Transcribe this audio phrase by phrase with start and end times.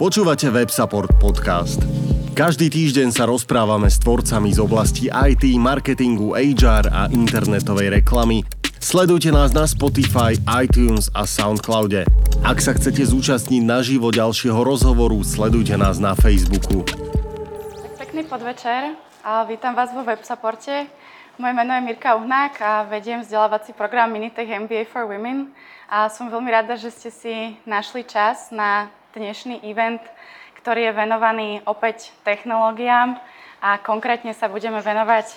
[0.00, 1.76] Počúvate WebSupport podcast.
[2.32, 8.40] Každý týždeň sa rozprávame s tvorcami z oblasti IT, marketingu, HR a internetovej reklamy.
[8.80, 12.08] Sledujte nás na Spotify, iTunes a Soundcloude.
[12.40, 16.80] Ak sa chcete zúčastniť naživo ďalšieho rozhovoru, sledujte nás na Facebooku.
[18.00, 20.88] Pekný podvečer a vítam vás vo WebSupporte.
[21.36, 25.52] Moje meno je Mirka Uhnák a vediem vzdelávací program Minitech MBA for Women
[25.92, 27.34] a som veľmi rada, že ste si
[27.68, 30.02] našli čas na dnešný event,
[30.60, 33.18] ktorý je venovaný opäť technológiám
[33.58, 35.34] a konkrétne sa budeme venovať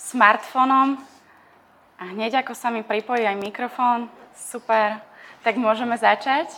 [0.00, 0.98] smartfónom.
[1.96, 5.00] A hneď ako sa mi pripojí aj mikrofón, super,
[5.40, 6.52] tak môžeme začať.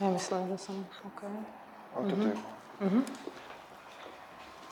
[0.00, 0.80] Ja že som
[1.12, 1.20] OK.
[2.00, 2.32] Mm-hmm.
[2.80, 3.02] Mm-hmm.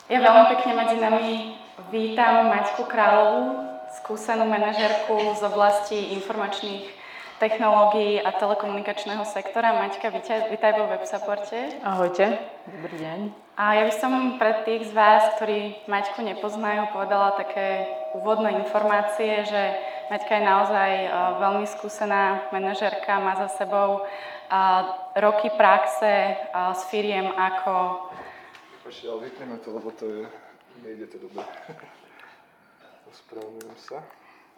[0.09, 1.53] Ja veľmi pekne medzi nami
[1.93, 3.61] vítam Maťku Královú,
[4.01, 6.98] skúsenú manažerku z oblasti informačných
[7.39, 9.71] technológií a telekomunikačného sektora.
[9.71, 11.79] Maťka, vítaj, vítaj vo WebSupporte.
[11.87, 12.35] Ahojte,
[12.67, 13.19] dobrý deň.
[13.55, 19.47] A ja by som pre tých z vás, ktorí Maťku nepoznajú, povedala také úvodné informácie,
[19.47, 19.61] že
[20.11, 21.07] Maťka je naozaj e,
[21.39, 24.11] veľmi skúsená manažerka, má za sebou e,
[25.23, 26.33] roky praxe e,
[26.75, 28.03] s firiem ako...
[28.83, 30.21] Počkej, ale vypneme to, lebo to je...
[30.83, 31.43] Nejde to dobre.
[33.11, 34.03] Ospravedlňujem sa.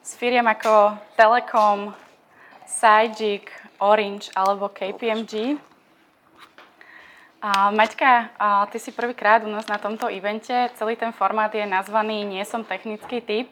[0.01, 1.93] S firiem ako Telekom,
[2.71, 3.51] Sajik,
[3.83, 5.59] Orange alebo KPMG.
[7.41, 10.69] A Maťka, a ty si prvýkrát u nás na tomto evente.
[10.79, 13.51] Celý ten formát je nazvaný Nie som technický typ.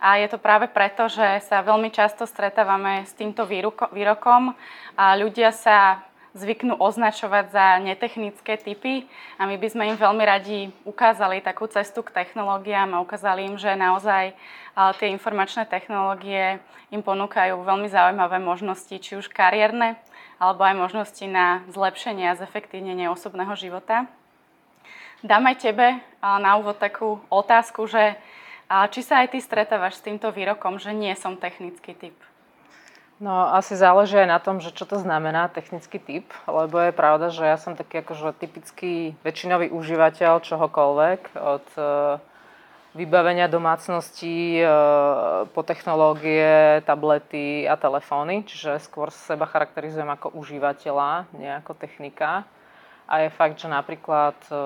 [0.00, 3.48] A je to práve preto, že sa veľmi často stretávame s týmto
[3.92, 4.52] výrokom
[4.98, 6.04] a ľudia sa
[6.36, 9.08] zvyknú označovať za netechnické typy
[9.40, 13.56] a my by sme im veľmi radi ukázali takú cestu k technológiám a ukázali im,
[13.56, 14.36] že naozaj
[15.00, 16.60] tie informačné technológie
[16.92, 19.96] im ponúkajú veľmi zaujímavé možnosti, či už kariérne,
[20.36, 24.04] alebo aj možnosti na zlepšenie a zefektívnenie osobného života.
[25.24, 28.20] Dám aj tebe na úvod takú otázku, že
[28.92, 32.14] či sa aj ty stretávaš s týmto výrokom, že nie som technický typ?
[33.16, 37.32] No asi záleží aj na tom, že čo to znamená technický typ, lebo je pravda,
[37.32, 41.82] že ja som taký akože typický väčšinový užívateľ čohokoľvek, od e,
[42.92, 44.64] vybavenia domácností e,
[45.48, 52.44] po technológie, tablety a telefóny, čiže skôr seba charakterizujem ako užívateľa, nie ako technika.
[53.08, 54.60] A je fakt, že napríklad e,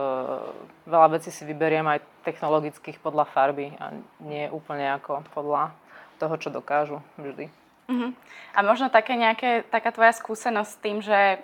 [0.91, 5.71] veľa vecí si vyberiem aj technologických podľa farby a nie úplne ako podľa
[6.19, 7.60] toho, čo dokážu vždy.
[7.91, 8.15] Uh-huh.
[8.55, 11.43] A možno také nejaké, taká tvoja skúsenosť s tým, že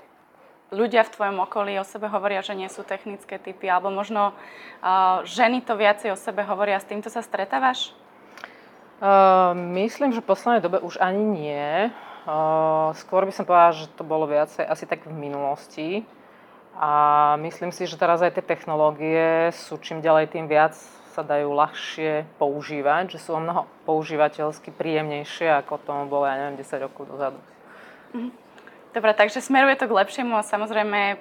[0.70, 5.22] ľudia v tvojom okolí o sebe hovoria, že nie sú technické typy, alebo možno uh,
[5.26, 6.78] ženy to viacej o sebe hovoria.
[6.78, 7.90] S týmto sa stretávaš?
[9.02, 11.68] Uh, myslím, že v poslednej dobe už ani nie.
[12.26, 15.88] Uh, skôr by som povedala, že to bolo viacej asi tak v minulosti.
[16.76, 20.76] A myslím si, že teraz aj tie technológie sú čím ďalej tým viac
[21.16, 26.60] sa dajú ľahšie používať, že sú o mnoho používateľsky príjemnejšie, ako tomu bolo, ja neviem,
[26.60, 27.40] 10 rokov dozadu.
[28.12, 28.44] Mhm.
[28.96, 31.20] Dobre, takže smeruje to k lepšiemu a samozrejme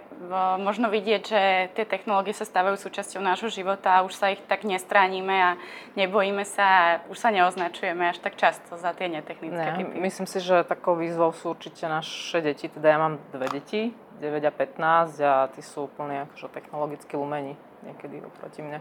[0.64, 1.42] možno vidieť, že
[1.76, 5.52] tie technológie sa stávajú súčasťou nášho života a už sa ich tak nestránime a
[6.00, 9.92] nebojíme sa a už sa neoznačujeme až tak často za tie netechnické ne, typy.
[10.00, 13.92] Myslím si, že takou výzvou sú určite naše deti, teda ja mám dve deti,
[14.24, 18.80] 9 a 15 a tí sú úplne akože technologicky lumení niekedy oproti mne.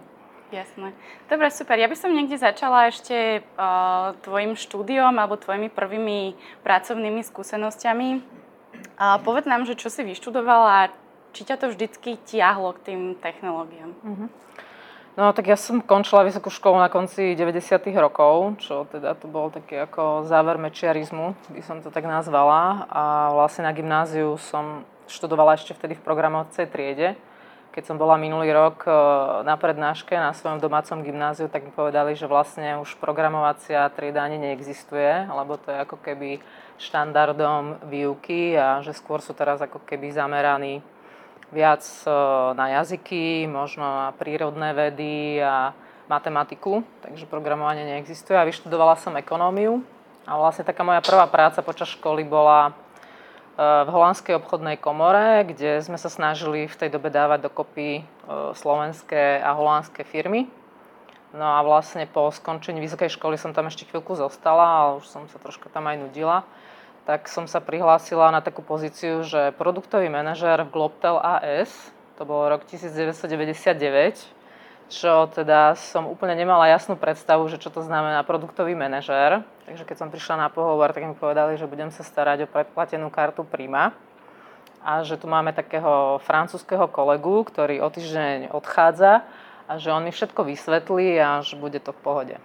[0.54, 0.94] Jasné.
[1.26, 1.74] Dobre, super.
[1.74, 8.08] Ja by som niekde začala ešte uh, tvojim štúdiom alebo tvojimi prvými pracovnými skúsenosťami.
[8.94, 10.82] Uh, povedz nám, že čo si vyštudovala a
[11.34, 13.90] či ťa to vždycky tiahlo k tým technológiám.
[13.98, 14.30] Uh-huh.
[15.18, 17.82] No tak ja som končila vysokú školu na konci 90.
[17.98, 22.86] rokov, čo teda to bol taký ako záver mečiarizmu, by som to tak nazvala.
[22.94, 23.02] A
[23.34, 27.18] vlastne na gymnáziu som študovala ešte vtedy v programovacej triede
[27.74, 28.94] keď som bola minulý rok e,
[29.42, 34.38] na prednáške na svojom domácom gymnáziu, tak mi povedali, že vlastne už programovacia trieda ani
[34.38, 36.38] neexistuje, lebo to je ako keby
[36.78, 40.86] štandardom výuky a že skôr sú teraz ako keby zameraní
[41.50, 42.10] viac e,
[42.54, 45.74] na jazyky, možno na prírodné vedy a
[46.06, 48.38] matematiku, takže programovanie neexistuje.
[48.38, 49.82] A vyštudovala som ekonómiu
[50.30, 52.83] a vlastne taká moja prvá práca počas školy bola
[53.54, 58.02] v holandskej obchodnej komore, kde sme sa snažili v tej dobe dávať dokopy e,
[58.58, 60.50] slovenské a holandské firmy.
[61.30, 65.30] No a vlastne po skončení vysokej školy som tam ešte chvíľku zostala, ale už som
[65.30, 66.42] sa troška tam aj nudila.
[67.06, 71.70] Tak som sa prihlásila na takú pozíciu, že produktový manažer v Globtel AS,
[72.18, 74.30] to bol rok 1999,
[74.90, 79.46] čo teda som úplne nemala jasnú predstavu, že čo to znamená produktový manažér.
[79.64, 83.08] Takže keď som prišla na pohovor, tak mi povedali, že budem sa starať o predplatenú
[83.08, 83.96] kartu Prima.
[84.84, 89.24] a že tu máme takého francúzského kolegu, ktorý o týždeň odchádza
[89.64, 92.36] a že on mi všetko vysvetlí a že bude to v pohode.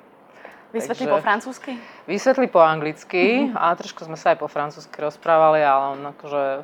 [0.72, 1.72] Vysvetlí Takže, po francúzsky?
[2.08, 3.60] Vysvetlí po anglicky mm-hmm.
[3.60, 6.64] a trošku sme sa aj po francúzsky rozprávali, ale on akože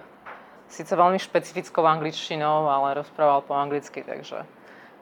[0.71, 4.45] síce veľmi špecifickou angličtinou, ale rozprával po anglicky, takže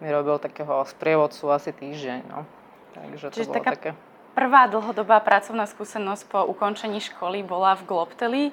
[0.02, 2.20] mi robil takého sprievodcu asi týždeň.
[2.32, 2.48] No.
[2.96, 3.90] Takže to Čiže bolo taká také...
[4.34, 8.44] prvá dlhodobá pracovná skúsenosť po ukončení školy bola v Globteli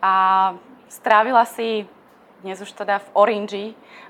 [0.00, 0.14] a
[0.88, 1.84] strávila si
[2.42, 3.64] dnes už teda v Orange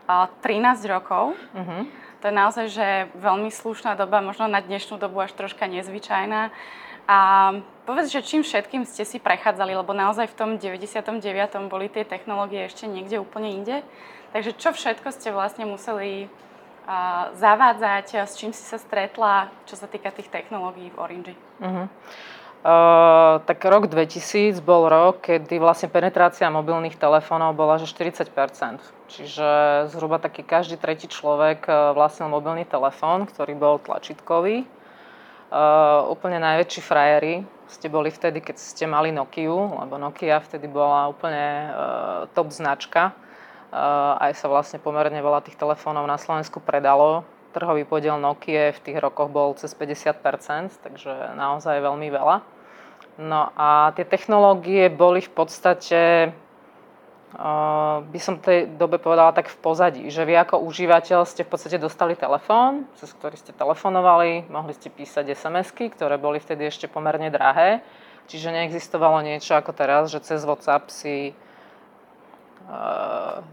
[0.09, 1.37] 13 rokov.
[1.53, 1.85] Uh-huh.
[2.23, 2.89] To je naozaj že
[3.19, 6.55] veľmi slušná doba, možno na dnešnú dobu až troška nezvyčajná.
[7.11, 7.19] A
[7.83, 11.19] povedz, že čím všetkým ste si prechádzali, lebo naozaj v tom 99.
[11.67, 13.83] boli tie technológie ešte niekde úplne inde.
[14.33, 16.31] Takže čo všetko ste vlastne museli
[17.39, 21.35] zavádzať, s čím si sa stretla, čo sa týka tých technológií v Orange?
[21.63, 21.87] Uh-huh.
[22.63, 28.31] Uh, tak rok 2000 bol rok, kedy vlastne penetrácia mobilných telefónov bola že 40%
[29.11, 29.49] Čiže
[29.91, 34.65] zhruba taký každý tretí človek vlastnil mobilný telefón, ktorý bol tlačítkový.
[35.53, 41.09] Uh, úplne najväčší frajeri ste boli vtedy, keď ste mali Nokiu, lebo Nokia vtedy bola
[41.09, 41.75] úplne uh,
[42.37, 43.17] top značka.
[43.73, 48.99] Aj sa vlastne pomerne veľa tých telefónov na Slovensku predalo trhový podiel Nokia v tých
[48.99, 52.41] rokoch bol cez 50%, takže naozaj veľmi veľa.
[53.21, 56.33] No a tie technológie boli v podstate,
[57.37, 61.53] uh, by som tej dobe povedala tak v pozadí, že vy ako užívateľ ste v
[61.53, 66.89] podstate dostali telefón, cez ktorý ste telefonovali, mohli ste písať SMS-ky, ktoré boli vtedy ešte
[66.89, 67.85] pomerne drahé,
[68.33, 71.37] čiže neexistovalo niečo ako teraz, že cez WhatsApp si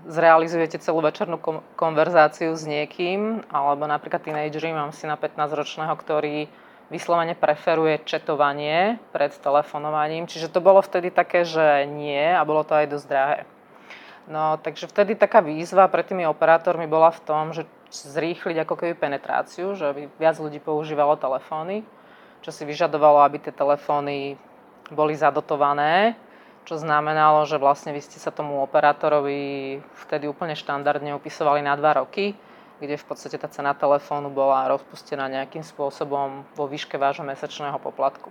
[0.08, 1.42] zrealizujete celú večernú
[1.76, 6.48] konverzáciu s niekým, alebo napríklad teenagery, mám si na 15-ročného, ktorý
[6.90, 12.74] vyslovene preferuje četovanie pred telefonovaním, čiže to bolo vtedy také, že nie a bolo to
[12.74, 13.40] aj dosť drahé.
[14.30, 18.94] No, takže vtedy taká výzva pre tými operátormi bola v tom, že zrýchliť ako keby
[18.94, 21.82] penetráciu, že by viac ľudí používalo telefóny,
[22.46, 24.38] čo si vyžadovalo, aby tie telefóny
[24.94, 26.14] boli zadotované,
[26.70, 31.98] čo znamenalo, že vlastne vy ste sa tomu operátorovi vtedy úplne štandardne upisovali na dva
[31.98, 32.38] roky,
[32.78, 38.30] kde v podstate tá cena telefónu bola rozpustená nejakým spôsobom vo výške vášho mesačného poplatku.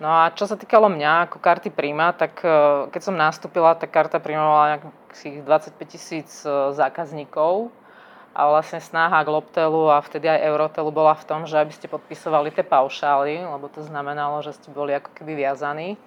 [0.00, 3.92] No a čo sa týkalo mňa ako karty Prima, tak e, keď som nastúpila, tak
[3.92, 7.68] karta Prima mala nejakých 25 tisíc e, zákazníkov
[8.32, 12.56] a vlastne snaha Globtelu a vtedy aj Eurotelu bola v tom, že aby ste podpisovali
[12.56, 16.00] tie paušály, lebo to znamenalo, že ste boli ako keby viazaní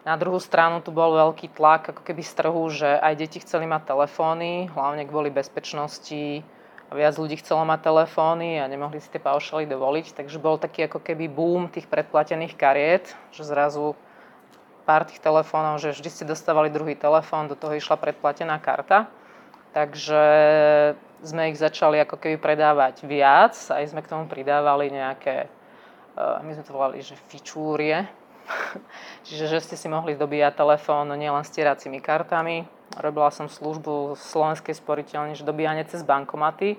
[0.00, 3.68] na druhú stranu tu bol veľký tlak ako keby z trhu, že aj deti chceli
[3.68, 6.40] mať telefóny, hlavne kvôli bezpečnosti.
[6.90, 10.90] A viac ľudí chcelo mať telefóny a nemohli si tie paušaly dovoliť, takže bol taký
[10.90, 13.94] ako keby boom tých predplatených kariet, že zrazu
[14.88, 19.06] pár tých telefónov, že vždy ste dostávali druhý telefón, do toho išla predplatená karta.
[19.70, 20.24] Takže
[21.22, 26.50] sme ich začali ako keby predávať viac, aj sme k tomu pridávali nejaké, eh, my
[26.58, 28.02] sme to volali, že fičúrie,
[29.26, 32.66] Čiže že ste si mohli dobíjať telefón nielen stieracími kartami.
[32.98, 36.74] Robila som službu v Slovenskej sporiteľni, že dobíjanie cez bankomaty,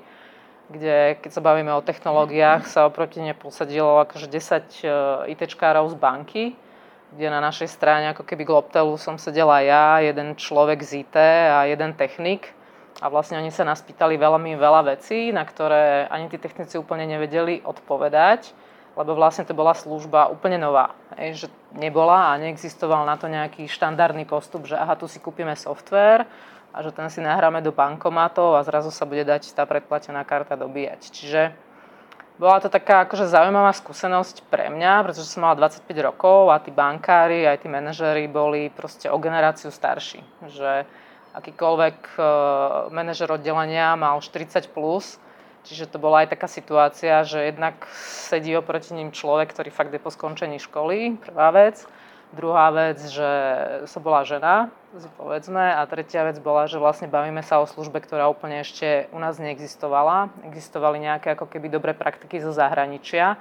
[0.68, 6.44] kde keď sa bavíme o technológiách, sa oproti ne posadilo akože 10 ITčkárov z banky,
[7.16, 11.16] kde na našej strane ako keby Globtelu som sedela ja, jeden človek z IT
[11.52, 12.52] a jeden technik.
[13.00, 17.08] A vlastne oni sa nás pýtali veľmi veľa vecí, na ktoré ani tí technici úplne
[17.08, 18.52] nevedeli odpovedať
[18.96, 20.92] lebo vlastne to bola služba úplne nová.
[21.16, 25.56] Hej, že nebola a neexistoval na to nejaký štandardný postup, že aha, tu si kúpime
[25.56, 26.28] software
[26.72, 30.56] a že ten si nahráme do bankomatov a zrazu sa bude dať tá predplatená karta
[30.56, 31.02] dobíjať.
[31.12, 31.42] Čiže
[32.42, 36.74] bola to taká akože zaujímavá skúsenosť pre mňa, pretože som mala 25 rokov a tí
[36.74, 40.26] bankári, aj tí manažery boli proste o generáciu starší.
[40.50, 40.90] Že
[41.38, 42.26] akýkoľvek uh,
[42.90, 45.22] manažer oddelenia mal 40 plus,
[45.62, 50.02] Čiže to bola aj taká situácia, že jednak sedí oproti ním človek, ktorý fakt je
[50.02, 51.86] po skončení školy, prvá vec.
[52.32, 53.30] Druhá vec, že
[53.92, 54.72] som bola žena,
[55.20, 55.76] povedzme.
[55.76, 59.36] A tretia vec bola, že vlastne bavíme sa o službe, ktorá úplne ešte u nás
[59.36, 60.32] neexistovala.
[60.48, 63.36] Existovali nejaké ako keby dobré praktiky zo zahraničia,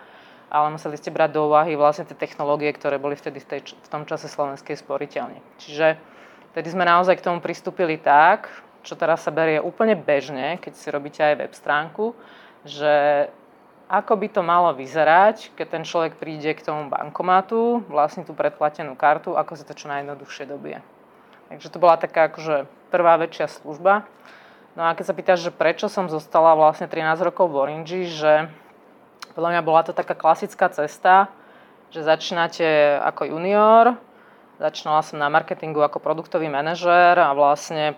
[0.51, 3.89] ale museli ste brať do úvahy vlastne tie technológie, ktoré boli vtedy v, tej, v
[3.89, 5.39] tom čase slovenskej sporiteľni.
[5.63, 5.95] Čiže
[6.51, 8.51] vtedy sme naozaj k tomu pristúpili tak,
[8.83, 12.17] čo teraz sa berie úplne bežne, keď si robíte aj web stránku,
[12.65, 13.27] že
[13.91, 18.95] ako by to malo vyzerať, keď ten človek príde k tomu bankomatu, vlastne tú predplatenú
[18.95, 20.79] kartu, ako sa to čo najjednoduchšie dobie.
[21.51, 24.07] Takže to bola taká akože prvá väčšia služba.
[24.79, 28.47] No a keď sa pýtaš, že prečo som zostala vlastne 13 rokov v Orange, že
[29.35, 31.27] podľa mňa bola to taká klasická cesta,
[31.91, 33.99] že začínate ako junior,
[34.61, 37.97] Začínala som na marketingu ako produktový manažér a vlastne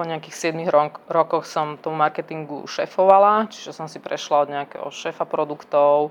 [0.00, 5.28] po nejakých 7 rokoch som tomu marketingu šéfovala, čiže som si prešla od nejakého šéfa
[5.28, 6.08] produktov,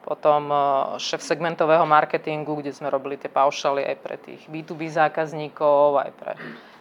[0.00, 0.56] potom e,
[0.96, 6.32] šéf segmentového marketingu, kde sme robili tie paušaly aj pre tých B2B zákazníkov, aj pre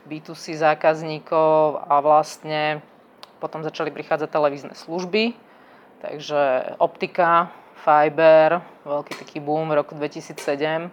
[0.08, 2.80] B2C zákazníkov a vlastne
[3.44, 5.36] potom začali prichádzať televízne služby,
[6.00, 7.52] takže optika,
[7.84, 10.88] Fiber, veľký taký boom v roku 2007,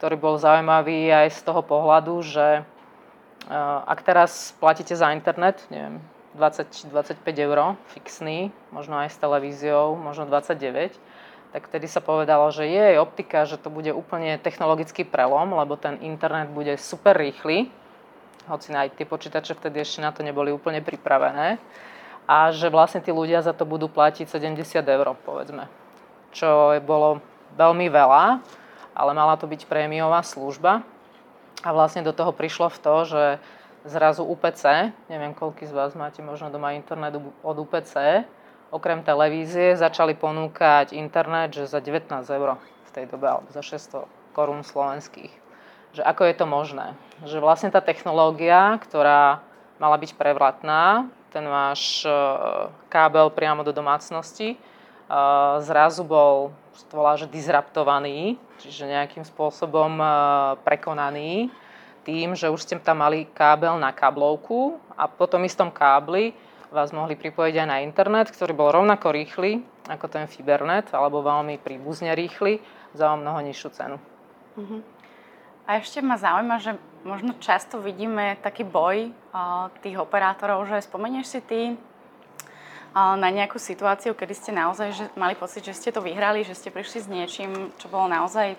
[0.00, 2.64] ktorý bol zaujímavý aj z toho pohľadu, že
[3.86, 6.02] ak teraz platíte za internet, neviem,
[6.36, 10.92] 20-25 eur fixný, možno aj s televíziou, možno 29,
[11.54, 15.96] tak vtedy sa povedalo, že je optika, že to bude úplne technologický prelom, lebo ten
[16.04, 17.72] internet bude super rýchly,
[18.46, 21.58] hoci aj tie počítače vtedy ešte na to neboli úplne pripravené
[22.26, 25.70] a že vlastne tí ľudia za to budú platiť 70 eur, povedzme.
[26.34, 27.22] Čo bolo
[27.54, 28.24] veľmi veľa,
[28.92, 30.82] ale mala to byť prémiová služba.
[31.64, 33.24] A vlastne do toho prišlo v to, že
[33.86, 38.26] zrazu UPC, neviem, koľko z vás máte možno doma internet od UPC,
[38.74, 44.04] okrem televízie začali ponúkať internet, že za 19 eur v tej dobe, alebo za 600
[44.34, 45.32] korún slovenských.
[45.96, 46.86] Že ako je to možné?
[47.24, 49.40] Že vlastne tá technológia, ktorá
[49.80, 52.10] mala byť prevratná, ten váš e,
[52.88, 54.58] kábel priamo do domácnosti, e,
[55.64, 56.52] zrazu bol,
[56.84, 60.06] to volá, že disruptovaný, čiže nejakým spôsobom e,
[60.60, 61.48] prekonaný
[62.04, 66.36] tým, že už ste tam mali kábel na káblovku a po tom istom kábli
[66.70, 71.62] vás mohli pripojiť aj na internet, ktorý bol rovnako rýchly ako ten Fibernet, alebo veľmi
[71.62, 72.58] príbuzne rýchly
[72.92, 73.96] za o mnoho nižšiu cenu.
[74.58, 74.82] Uh-huh.
[75.66, 81.26] A ešte ma zaujíma, že možno často vidíme taký boj uh, tých operátorov, že spomenieš
[81.26, 81.60] si ty
[82.96, 86.72] na nejakú situáciu, kedy ste naozaj že mali pocit, že ste to vyhrali, že ste
[86.72, 88.56] prišli s niečím, čo bolo naozaj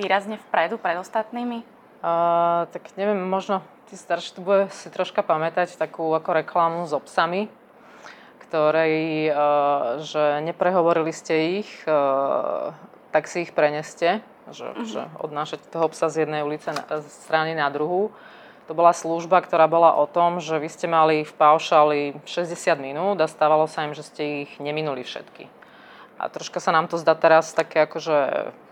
[0.00, 1.60] výrazne vpredu pred ostatnými?
[2.00, 3.60] Uh, tak neviem, možno
[3.92, 7.52] tí starší tu bude si troška pamätať takú ako reklamu s obsami,
[8.48, 12.72] ktorej, uh, že neprehovorili ste ich, uh,
[13.12, 14.86] tak si ich preneste že, uh-huh.
[14.86, 18.10] že odnášať toho psa z jednej ulice na, z strany na druhú.
[18.70, 23.18] To bola služba, ktorá bola o tom, že vy ste mali v paušali 60 minút
[23.18, 25.50] a stávalo sa im, že ste ich neminuli všetky.
[26.14, 28.16] A troška sa nám to zdá teraz také ako, že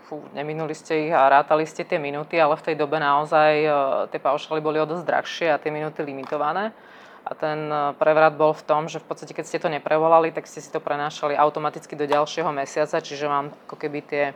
[0.07, 3.73] fú, neminuli ste ich a rátali ste tie minúty, ale v tej dobe naozaj uh,
[4.07, 6.71] tie paušaly boli o dosť drahšie a tie minúty limitované.
[7.27, 10.47] A ten uh, prevrat bol v tom, že v podstate keď ste to neprevolali, tak
[10.47, 14.31] ste si to prenášali automaticky do ďalšieho mesiaca, čiže vám ako keby tie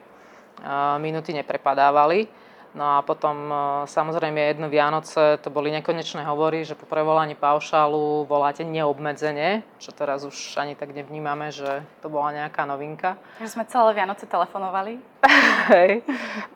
[0.99, 2.42] minúty neprepadávali.
[2.73, 3.53] No a potom
[3.85, 10.25] samozrejme jedno Vianoce, to boli nekonečné hovory, že po prevolaní paušálu voláte neobmedzenie, čo teraz
[10.25, 13.13] už ani tak nevnímame, že to bola nejaká novinka.
[13.37, 14.97] Takže sme celé Vianoce telefonovali.
[15.73, 16.01] Hej.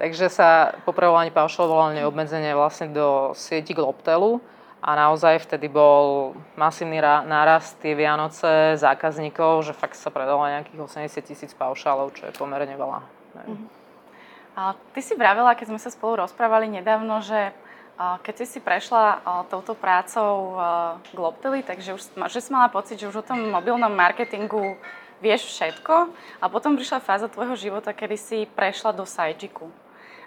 [0.01, 4.41] Takže sa po prevolaní paušálu volalo neobmedzenie vlastne do sieti Globtelu
[4.81, 11.29] a naozaj vtedy bol masívny nárast tie Vianoce zákazníkov, že fakt sa predalo nejakých 80
[11.29, 13.05] tisíc paušálov, čo je pomerne veľa.
[13.38, 13.87] Mm-hmm.
[14.57, 17.53] A ty si vravela, keď sme sa spolu rozprávali nedávno, že
[17.97, 19.21] keď si si prešla
[19.53, 20.57] touto prácou
[21.13, 24.81] Globtely, takže už, že si mala pocit, že už o tom mobilnom marketingu
[25.21, 26.09] vieš všetko
[26.41, 29.69] a potom prišla fáza tvojho života, kedy si prešla do Sajjiku.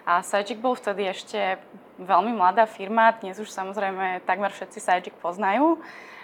[0.07, 1.59] A Sajjik bol vtedy ešte
[1.99, 5.79] veľmi mladá firma, dnes už samozrejme takmer všetci Sajjik poznajú.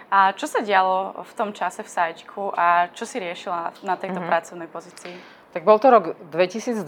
[0.08, 4.24] A čo sa dialo v tom čase v Sajjiku a čo si riešila na tejto
[4.24, 4.32] mm-hmm.
[4.32, 5.37] pracovnej pozícii?
[5.58, 6.86] Tak bol to rok 2012,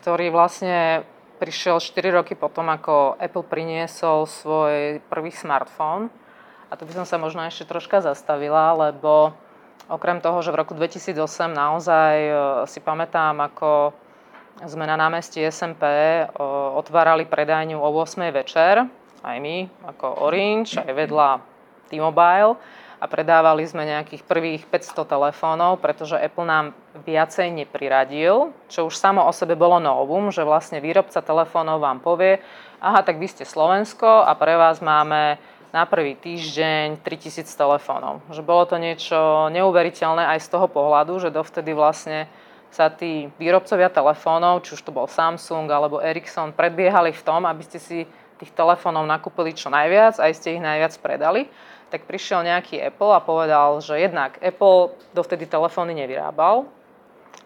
[0.00, 1.04] ktorý vlastne
[1.36, 6.08] prišiel 4 roky potom, ako Apple priniesol svoj prvý smartfón.
[6.72, 9.36] A tu by som sa možno ešte troška zastavila, lebo
[9.92, 11.20] okrem toho, že v roku 2008
[11.52, 12.32] naozaj e,
[12.64, 13.92] si pamätám, ako
[14.64, 15.84] sme na námestí SMP
[16.80, 18.88] otvárali predajňu o 8 večer,
[19.20, 21.28] aj my, ako Orange, aj vedľa
[21.92, 22.56] T-Mobile
[22.96, 26.66] a predávali sme nejakých prvých 500 telefónov, pretože Apple nám
[27.04, 32.40] viacej nepriradil, čo už samo o sebe bolo novum, že vlastne výrobca telefónov vám povie,
[32.80, 35.36] aha, tak vy ste Slovensko a pre vás máme
[35.76, 38.24] na prvý týždeň 3000 telefónov.
[38.32, 42.24] Že bolo to niečo neuveriteľné aj z toho pohľadu, že dovtedy vlastne
[42.72, 47.60] sa tí výrobcovia telefónov, či už to bol Samsung alebo Ericsson, predbiehali v tom, aby
[47.60, 51.48] ste si tých telefónov nakúpili čo najviac, aj ste ich najviac predali
[51.90, 56.66] tak prišiel nejaký Apple a povedal, že jednak Apple dovtedy telefóny nevyrábal,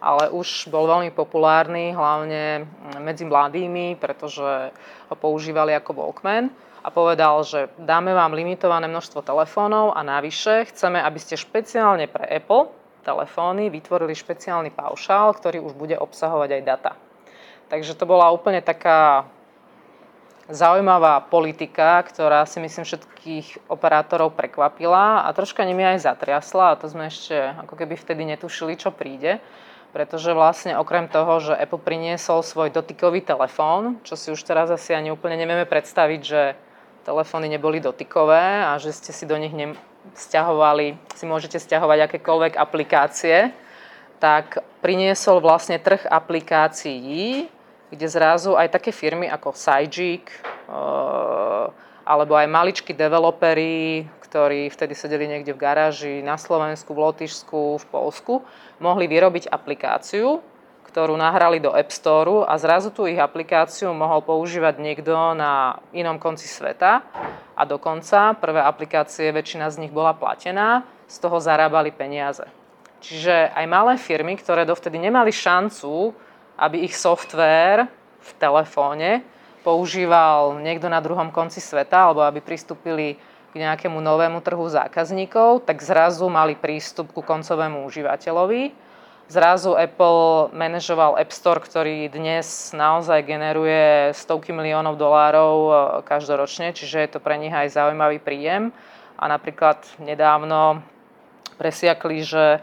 [0.01, 2.65] ale už bol veľmi populárny, hlavne
[3.05, 4.73] medzi mladými, pretože
[5.13, 6.49] ho používali ako Walkman
[6.81, 12.25] a povedal, že dáme vám limitované množstvo telefónov a navyše chceme, aby ste špeciálne pre
[12.25, 12.73] Apple
[13.05, 16.93] telefóny vytvorili špeciálny paušál, ktorý už bude obsahovať aj data.
[17.69, 19.29] Takže to bola úplne taká
[20.51, 26.91] zaujímavá politika, ktorá si myslím všetkých operátorov prekvapila a troška nimi aj zatriasla a to
[26.91, 29.39] sme ešte ako keby vtedy netušili, čo príde.
[29.91, 34.95] Pretože vlastne okrem toho, že Apple priniesol svoj dotykový telefón, čo si už teraz asi
[34.95, 36.55] ani úplne nevieme predstaviť, že
[37.03, 39.75] telefóny neboli dotykové a že ste si do nich ne-
[40.15, 43.51] stiahovali, si môžete stiahovať akékoľvek aplikácie,
[44.23, 47.49] tak priniesol vlastne trh aplikácií,
[47.91, 51.67] kde zrazu aj také firmy ako Sajik, eh,
[52.07, 57.85] alebo aj maličkí developeri, ktorí vtedy sedeli niekde v garáži na Slovensku, v Lotyšsku, v
[57.91, 58.35] Polsku,
[58.79, 60.39] mohli vyrobiť aplikáciu,
[60.91, 66.19] ktorú nahrali do App Store a zrazu tú ich aplikáciu mohol používať niekto na inom
[66.19, 67.07] konci sveta
[67.55, 72.43] a dokonca prvé aplikácie, väčšina z nich bola platená, z toho zarábali peniaze.
[73.01, 76.15] Čiže aj malé firmy, ktoré dovtedy nemali šancu
[76.61, 77.89] aby ich software
[78.21, 79.25] v telefóne
[79.65, 83.17] používal niekto na druhom konci sveta, alebo aby pristúpili
[83.51, 88.93] k nejakému novému trhu zákazníkov, tak zrazu mali prístup ku koncovému užívateľovi.
[89.31, 96.99] Zrazu Apple manažoval App Store, ktorý dnes naozaj generuje stovky miliónov dolárov e, každoročne, čiže
[96.99, 98.75] je to pre nich aj zaujímavý príjem.
[99.15, 100.83] A napríklad nedávno
[101.63, 102.59] presiakli, že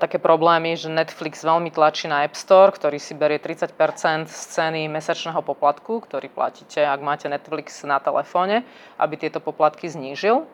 [0.00, 3.76] také problémy, že Netflix veľmi tlačí na App Store, ktorý si berie 30
[4.24, 8.64] z ceny mesačného poplatku, ktorý platíte, ak máte Netflix na telefóne,
[8.96, 10.48] aby tieto poplatky znížil.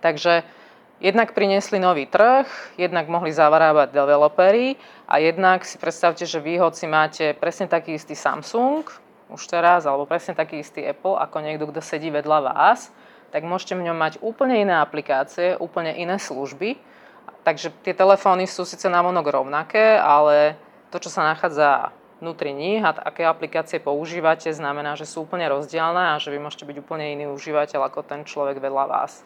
[0.00, 0.40] Takže
[1.04, 2.48] jednak priniesli nový trh,
[2.80, 8.16] jednak mohli zavarábať developeri a jednak si predstavte, že vy hoci máte presne taký istý
[8.16, 8.88] Samsung,
[9.28, 12.88] už teraz, alebo presne taký istý Apple, ako niekto, kto sedí vedľa vás,
[13.28, 16.80] tak môžete v ňom mať úplne iné aplikácie, úplne iné služby
[17.46, 20.58] Takže tie telefóny sú síce vonok rovnaké, ale
[20.92, 26.14] to, čo sa nachádza vnútri nich a aké aplikácie používate, znamená, že sú úplne rozdielne
[26.14, 29.22] a že vy môžete byť úplne iný užívateľ ako ten človek vedľa vás.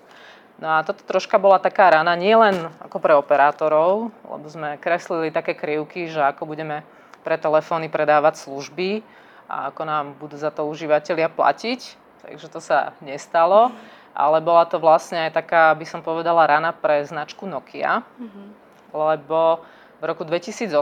[0.60, 5.56] No a toto troška bola taká rana, nielen ako pre operátorov, lebo sme kreslili také
[5.56, 6.84] krivky, že ako budeme
[7.24, 9.00] pre telefóny predávať služby
[9.48, 11.80] a ako nám budú za to užívateľia platiť.
[12.22, 13.74] Takže to sa nestalo
[14.12, 18.48] ale bola to vlastne aj taká, by som povedala, rana pre značku Nokia, mm-hmm.
[18.92, 19.64] lebo
[20.00, 20.72] v roku 2008,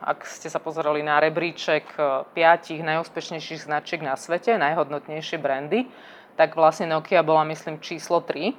[0.00, 2.00] ak ste sa pozerali na rebríček e,
[2.32, 5.90] piatich najúspešnejších značiek na svete, najhodnotnejšie brandy,
[6.36, 8.54] tak vlastne Nokia bola, myslím, číslo 3.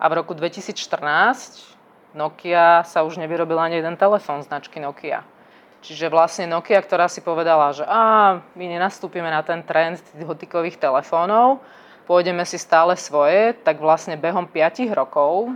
[0.00, 1.78] A v roku 2014
[2.12, 5.22] Nokia sa už nevyrobil ani jeden telefón značky Nokia.
[5.80, 11.64] Čiže vlastne Nokia, ktorá si povedala, že á, my nenastúpime na ten trend dotykových telefónov,
[12.10, 15.54] pôjdeme si stále svoje, tak vlastne behom 5 rokov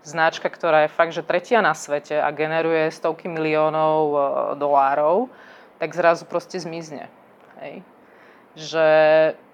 [0.00, 4.18] značka, ktorá je fakt, že tretia na svete a generuje stovky miliónov e,
[4.56, 5.28] dolárov,
[5.76, 7.12] tak zrazu proste zmizne.
[7.60, 7.84] Hej.
[8.56, 8.90] Že,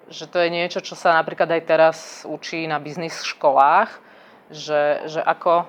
[0.07, 3.91] že to je niečo, čo sa napríklad aj teraz učí na biznis školách,
[4.55, 5.67] že, že ako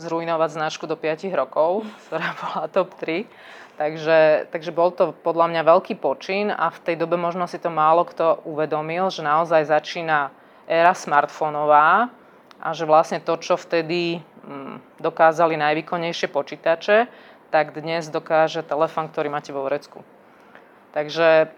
[0.00, 3.28] zrujnovať značku do 5 rokov, ktorá bola top 3
[3.76, 7.68] Takže, takže bol to podľa mňa veľký počin a v tej dobe možno si to
[7.68, 10.32] málo kto uvedomil, že naozaj začína
[10.64, 12.08] éra smartfónová
[12.56, 17.04] a že vlastne to, čo vtedy mm, dokázali najvýkonnejšie počítače,
[17.52, 20.00] tak dnes dokáže telefón, ktorý máte vo vrecku.
[20.96, 21.52] Takže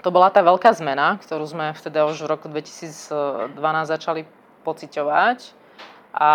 [0.00, 3.52] to bola tá veľká zmena, ktorú sme vtedy už v roku 2012
[3.84, 4.24] začali
[4.64, 5.38] pociťovať.
[6.16, 6.30] A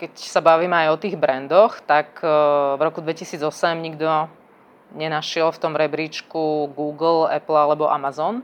[0.00, 2.28] keď sa bavíme aj o tých brandoch, tak e,
[2.76, 3.44] v roku 2008
[3.76, 4.32] nikto
[4.96, 8.40] nenašiel v tom rebríčku Google, Apple alebo Amazon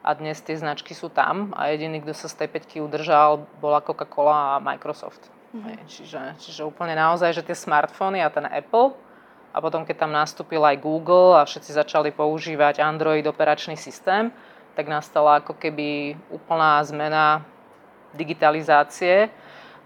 [0.00, 3.84] a dnes tie značky sú tam a jediný, kto sa z tej peťky udržal, bola
[3.84, 5.28] Coca-Cola a Microsoft.
[5.52, 5.76] Mm-hmm.
[5.86, 8.96] Čiže, čiže úplne naozaj, že tie smartfóny a ten Apple
[9.54, 14.32] a potom, keď tam nastúpil aj Google a všetci začali používať Android operačný systém,
[14.74, 17.46] tak nastala ako keby úplná zmena
[18.16, 19.30] digitalizácie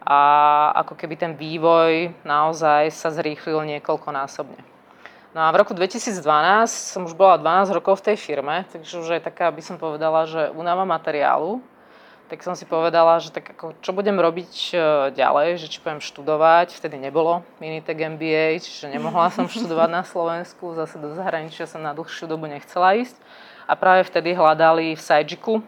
[0.09, 0.21] a
[0.73, 4.57] ako keby ten vývoj naozaj sa zrýchlil niekoľkonásobne.
[5.37, 6.25] No a v roku 2012
[6.65, 10.25] som už bola 12 rokov v tej firme, takže už je taká, by som povedala,
[10.25, 11.61] že únava materiálu.
[12.33, 14.77] Tak som si povedala, že tak ako, čo budem robiť e,
[15.17, 16.77] ďalej, že či budem študovať.
[16.77, 21.93] Vtedy nebolo Minitech MBA, čiže nemohla som študovať na Slovensku, zase do zahraničia som na
[21.97, 23.17] dlhšiu dobu nechcela ísť.
[23.69, 25.61] A práve vtedy hľadali v Sajjiku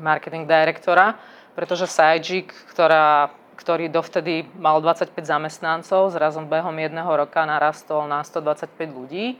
[0.00, 1.20] marketing direktora,
[1.52, 3.28] pretože Sajik, ktorá
[3.60, 9.36] ktorý dovtedy mal 25 zamestnancov, zrazom behom jedného roka narastol na 125 ľudí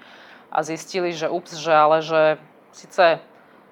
[0.52, 2.36] a zistili, že ups, že ale že
[2.76, 3.24] síce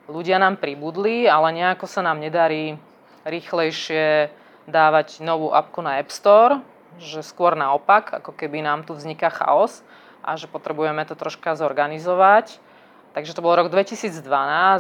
[0.08, 2.80] ľudia nám pribudli, ale nejako sa nám nedarí
[3.28, 4.32] rýchlejšie
[4.64, 6.64] dávať novú apku na App Store,
[6.96, 9.84] že skôr naopak, ako keby nám tu vzniká chaos
[10.24, 12.56] a že potrebujeme to troška zorganizovať.
[13.12, 14.24] Takže to bol rok 2012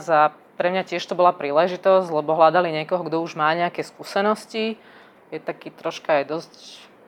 [0.08, 4.80] a pre mňa tiež to bola príležitosť, lebo hľadali niekoho, kto už má nejaké skúsenosti.
[5.28, 6.52] Je taký troška aj dosť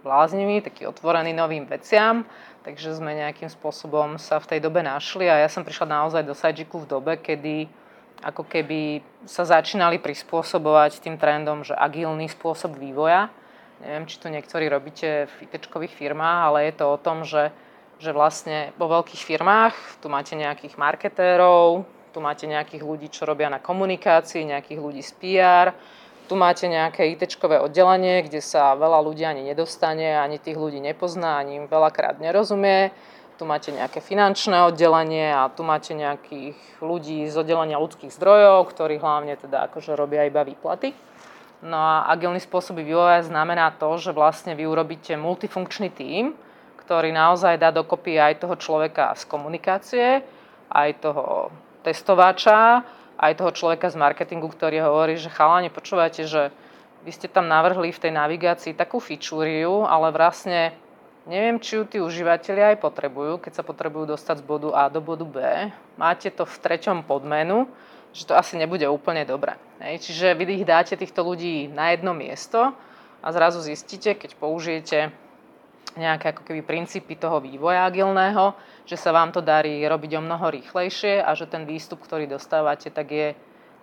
[0.05, 2.25] bláznivý, taký otvorený novým veciam,
[2.65, 6.37] takže sme nejakým spôsobom sa v tej dobe našli a ja som prišla naozaj do
[6.37, 7.69] Sajjiku v dobe, kedy
[8.21, 13.33] ako keby sa začínali prispôsobovať tým trendom, že agilný spôsob vývoja.
[13.81, 15.65] Neviem, či to niektorí robíte v it
[15.97, 17.49] firmách, ale je to o tom, že,
[17.97, 23.49] že vlastne vo veľkých firmách tu máte nejakých marketérov, tu máte nejakých ľudí, čo robia
[23.49, 25.73] na komunikácii, nejakých ľudí z PR,
[26.31, 31.43] tu máte nejaké it oddelenie, kde sa veľa ľudí ani nedostane, ani tých ľudí nepozná,
[31.43, 32.95] ani im veľakrát nerozumie
[33.41, 39.01] tu máte nejaké finančné oddelenie a tu máte nejakých ľudí z oddelenia ľudských zdrojov, ktorí
[39.01, 40.93] hlavne teda akože robia iba výplaty.
[41.65, 46.37] No a agilný spôsob vývoja znamená to, že vlastne vy urobíte multifunkčný tím,
[46.85, 50.07] ktorý naozaj dá dokopy aj toho človeka z komunikácie,
[50.69, 51.49] aj toho
[51.81, 52.85] testovača,
[53.21, 56.49] aj toho človeka z marketingu, ktorý hovorí, že chalani, počúvajte, že
[57.05, 60.73] vy ste tam navrhli v tej navigácii takú fičúriu, ale vlastne
[61.29, 65.05] Neviem, či ju tí užívateľia aj potrebujú, keď sa potrebujú dostať z bodu A do
[65.05, 65.37] bodu B.
[66.01, 67.69] Máte to v treťom podmenu,
[68.17, 69.61] že to asi nebude úplne dobré.
[69.85, 70.11] Hej.
[70.11, 72.73] Čiže vy ich dáte týchto ľudí na jedno miesto
[73.21, 74.99] a zrazu zistíte, keď použijete
[75.99, 78.55] nejaké ako keby princípy toho vývoja agilného,
[78.87, 82.91] že sa vám to darí robiť o mnoho rýchlejšie a že ten výstup, ktorý dostávate,
[82.91, 83.29] tak je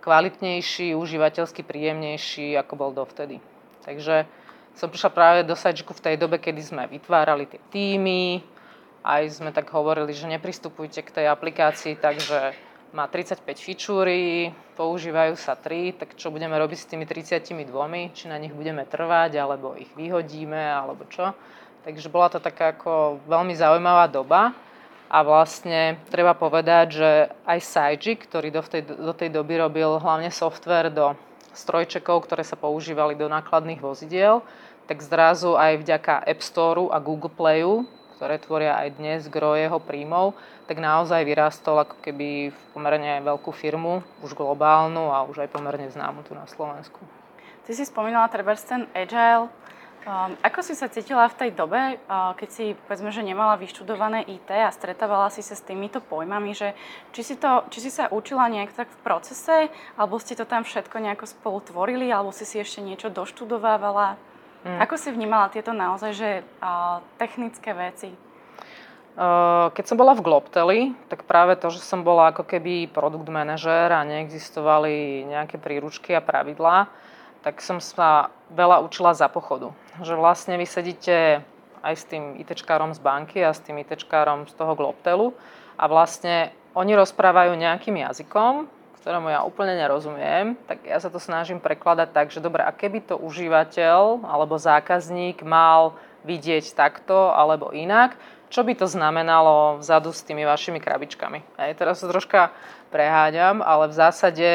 [0.00, 3.42] kvalitnejší, užívateľsky príjemnejší, ako bol dovtedy.
[3.84, 4.24] Takže
[4.78, 8.40] som prišla práve do Sajčiku v tej dobe, kedy sme vytvárali tie týmy,
[9.02, 12.54] aj sme tak hovorili, že nepristupujte k tej aplikácii, takže
[12.92, 17.68] má 35 fičúry, používajú sa 3, tak čo budeme robiť s tými 32,
[18.16, 21.36] či na nich budeme trvať, alebo ich vyhodíme, alebo čo.
[21.88, 24.52] Takže bola to taká ako veľmi zaujímavá doba.
[25.08, 27.10] A vlastne treba povedať, že
[27.48, 31.16] aj Sajik, ktorý do tej, do tej doby robil hlavne software do
[31.56, 34.44] strojčekov, ktoré sa používali do nákladných vozidiel,
[34.84, 37.88] tak zrazu aj vďaka App Storeu a Google Playu,
[38.20, 40.36] ktoré tvoria aj dnes gro jeho príjmov,
[40.68, 45.88] tak naozaj vyrástol ako keby v pomerne veľkú firmu, už globálnu a už aj pomerne
[45.88, 47.00] známu tu na Slovensku.
[47.64, 49.48] Ty si spomínala treba ten Agile.
[50.08, 54.24] Um, ako si sa cítila v tej dobe, uh, keď si povedzme, že nemala vyštudované
[54.24, 56.72] IT a stretávala si sa s týmito pojmami, že
[57.12, 59.68] či si, to, či si sa učila nejak tak v procese,
[60.00, 64.16] alebo ste to tam všetko nejako spolu tvorili, alebo si si ešte niečo doštudovávala?
[64.64, 64.80] Mm.
[64.88, 66.30] Ako si vnímala tieto naozaj že,
[66.64, 68.08] uh, technické veci?
[69.12, 70.80] Uh, keď som bola v Globteli,
[71.12, 76.24] tak práve to, že som bola ako keby produkt manažer a neexistovali nejaké príručky a
[76.24, 76.88] pravidlá,
[77.44, 79.76] tak som sa veľa učila za pochodu.
[79.98, 81.42] Že vlastne vy sedíte
[81.82, 85.34] aj s tým ITčkárom z banky a s tým ITčkárom z toho Globtelu
[85.78, 88.66] a vlastne oni rozprávajú nejakým jazykom,
[88.98, 93.08] ktorému ja úplne nerozumiem, tak ja sa to snažím prekladať tak, že dobre, a keby
[93.08, 95.94] to užívateľ alebo zákazník mal
[96.26, 98.18] vidieť takto alebo inak,
[98.50, 101.40] čo by to znamenalo vzadu s tými vašimi krabičkami.
[101.62, 102.52] Hej, teraz sa troška
[102.90, 104.48] preháďam, ale v zásade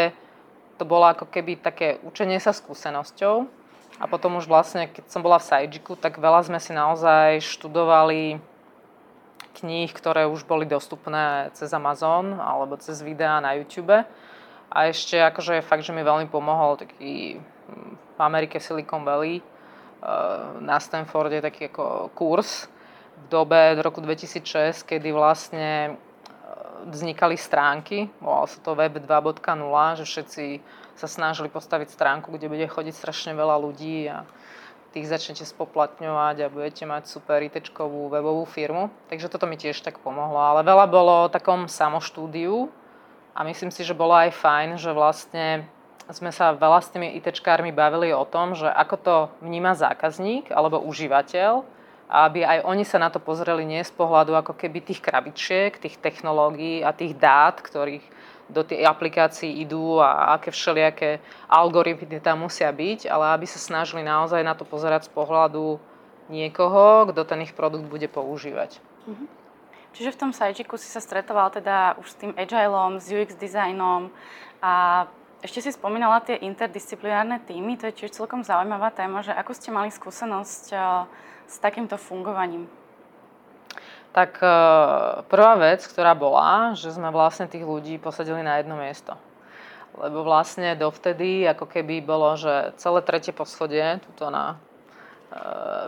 [0.77, 3.62] to bolo ako keby také učenie sa skúsenosťou.
[4.01, 8.41] A potom už vlastne, keď som bola v Sajjiku, tak veľa sme si naozaj študovali
[9.61, 13.93] kníh, ktoré už boli dostupné cez Amazon alebo cez videá na YouTube.
[14.73, 17.37] A ešte akože fakt, že mi veľmi pomohol taký
[18.13, 19.43] v Amerike Silicon Valley eh,
[20.61, 22.69] na Stanforde taký ako kurz
[23.13, 25.97] v dobe do roku 2006, kedy vlastne eh,
[26.89, 30.45] vznikali stránky, volalo sa to Web 2.0, že všetci
[30.97, 34.27] sa snažili postaviť stránku, kde bude chodiť strašne veľa ľudí a
[34.93, 38.93] tých začnete spoplatňovať a budete mať super it webovú firmu.
[39.09, 40.37] Takže toto mi tiež tak pomohlo.
[40.37, 42.69] Ale veľa bolo o takom samoštúdiu,
[43.33, 45.65] a myslím si, že bolo aj fajn, že vlastne
[46.13, 50.77] sme sa veľa s tými ITčkármi bavili o tom, že ako to vníma zákazník alebo
[50.85, 51.65] užívateľ,
[52.13, 55.97] aby aj oni sa na to pozreli nie z pohľadu ako keby tých krabičiek, tých
[55.97, 58.05] technológií a tých dát, ktorých
[58.51, 64.03] do tej aplikácií idú a aké všelijaké algoritmy tam musia byť, ale aby sa snažili
[64.03, 65.79] naozaj na to pozerať z pohľadu
[66.27, 68.79] niekoho, kto ten ich produkt bude používať.
[69.07, 69.27] Mm-hmm.
[69.93, 74.09] Čiže v tom Sajčiku si sa stretoval teda už s tým agilom, s UX designom
[74.57, 75.05] a
[75.43, 79.69] ešte si spomínala tie interdisciplinárne týmy, to je tiež celkom zaujímavá téma, že ako ste
[79.75, 80.81] mali skúsenosť eh,
[81.45, 82.65] s takýmto fungovaním?
[84.13, 84.49] Tak eh,
[85.25, 89.17] prvá vec, ktorá bola, že sme vlastne tých ľudí posadili na jedno miesto.
[89.93, 94.57] Lebo vlastne dovtedy ako keby bolo, že celé tretie poschodie, tuto na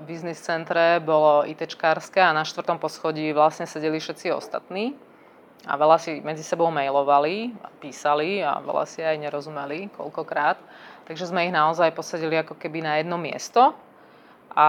[0.06, 4.98] biznis centre bolo ITčkárske a na štvrtom poschodí vlastne sedeli všetci ostatní.
[5.66, 7.50] a veľa si medzi sebou mailovali,
[7.82, 10.62] písali a veľa si aj nerozumeli koľkokrát.
[11.10, 13.74] Takže sme ich naozaj posadili ako keby na jedno miesto
[14.56, 14.68] a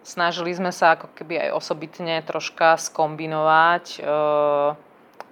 [0.00, 4.08] snažili sme sa ako keby aj osobitne troška skombinovať e,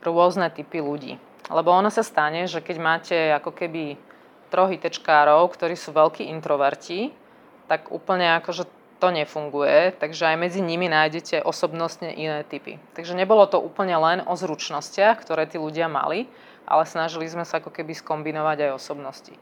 [0.04, 1.16] rôzne typy ľudí.
[1.48, 3.96] Lebo ono sa stane, že keď máte ako keby
[4.52, 7.16] troch ITčkárov, ktorí sú veľkí introverti,
[7.64, 8.68] tak úplne akože
[9.00, 12.78] to nefunguje, takže aj medzi nimi nájdete osobnostne iné typy.
[12.92, 16.30] Takže nebolo to úplne len o zručnostiach, ktoré tí ľudia mali,
[16.68, 19.35] ale snažili sme sa ako keby skombinovať aj osobnosti.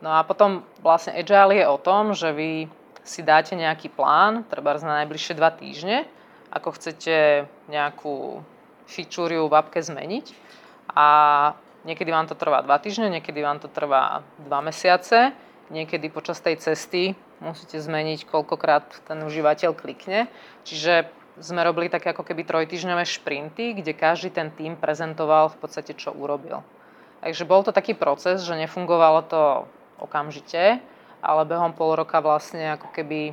[0.00, 2.70] No a potom vlastne Agile je o tom, že vy
[3.04, 6.08] si dáte nejaký plán, treba na najbližšie dva týždne,
[6.48, 8.40] ako chcete nejakú
[8.88, 10.32] fičúriu v apke zmeniť
[10.92, 11.06] a
[11.84, 15.36] niekedy vám to trvá dva týždne, niekedy vám to trvá dva mesiace,
[15.68, 17.12] niekedy počas tej cesty
[17.44, 20.32] musíte zmeniť, koľkokrát ten užívateľ klikne.
[20.64, 21.08] Čiže
[21.40, 26.14] sme robili také ako keby trojtyžňové šprinty, kde každý ten tým prezentoval v podstate, čo
[26.14, 26.62] urobil.
[27.20, 29.42] Takže bol to taký proces, že nefungovalo to
[29.98, 30.78] okamžite,
[31.24, 33.32] ale behom pol roka vlastne ako keby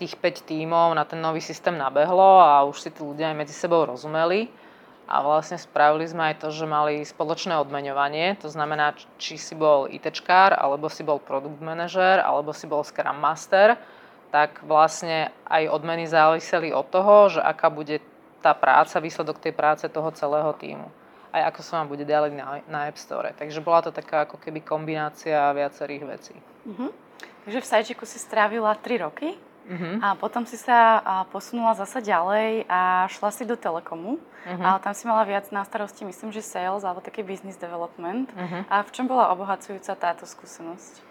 [0.00, 3.54] tých 5 tímov na ten nový systém nabehlo a už si tí ľudia aj medzi
[3.54, 4.48] sebou rozumeli.
[5.04, 9.84] A vlastne spravili sme aj to, že mali spoločné odmeňovanie, to znamená, či si bol
[9.84, 13.76] ITčkár, alebo si bol produkt manažer, alebo si bol Scrum Master,
[14.32, 18.00] tak vlastne aj odmeny záviseli od toho, že aká bude
[18.40, 20.88] tá práca, výsledok tej práce toho celého týmu.
[21.34, 23.34] Aj ako sa vám bude ďalej na, na App Store.
[23.34, 26.34] Takže bola to taká ako keby kombinácia viacerých vecí.
[26.62, 26.94] Uh-huh.
[27.42, 29.34] Takže v Sajčiku si strávila 3 roky.
[29.64, 29.96] Uh-huh.
[29.98, 31.00] A potom si sa
[31.32, 34.20] posunula zase ďalej a šla si do Telekomu.
[34.20, 34.62] Uh-huh.
[34.62, 38.30] A tam si mala viac na starosti, myslím, že sales alebo taký business development.
[38.30, 38.62] Uh-huh.
[38.70, 41.02] A v čom bola obohacujúca táto skúsenosť?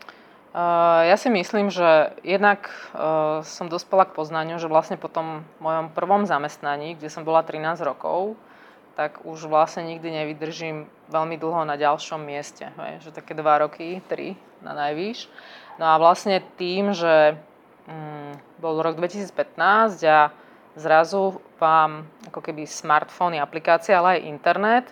[0.54, 5.42] Uh, ja si myslím, že jednak uh, som dospela k poznaniu, že vlastne po tom
[5.58, 8.38] mojom prvom zamestnaní, kde som bola 13 rokov,
[8.94, 12.70] tak už vlastne nikdy nevydržím veľmi dlho na ďalšom mieste.
[12.78, 13.10] Hej?
[13.10, 15.28] Že také dva roky, tri na najvýš.
[15.82, 17.38] No a vlastne tým, že
[17.84, 20.32] Mm, bol rok 2015 a
[20.80, 24.86] zrazu vám ako keby smartfóny, aplikácie, ale aj internet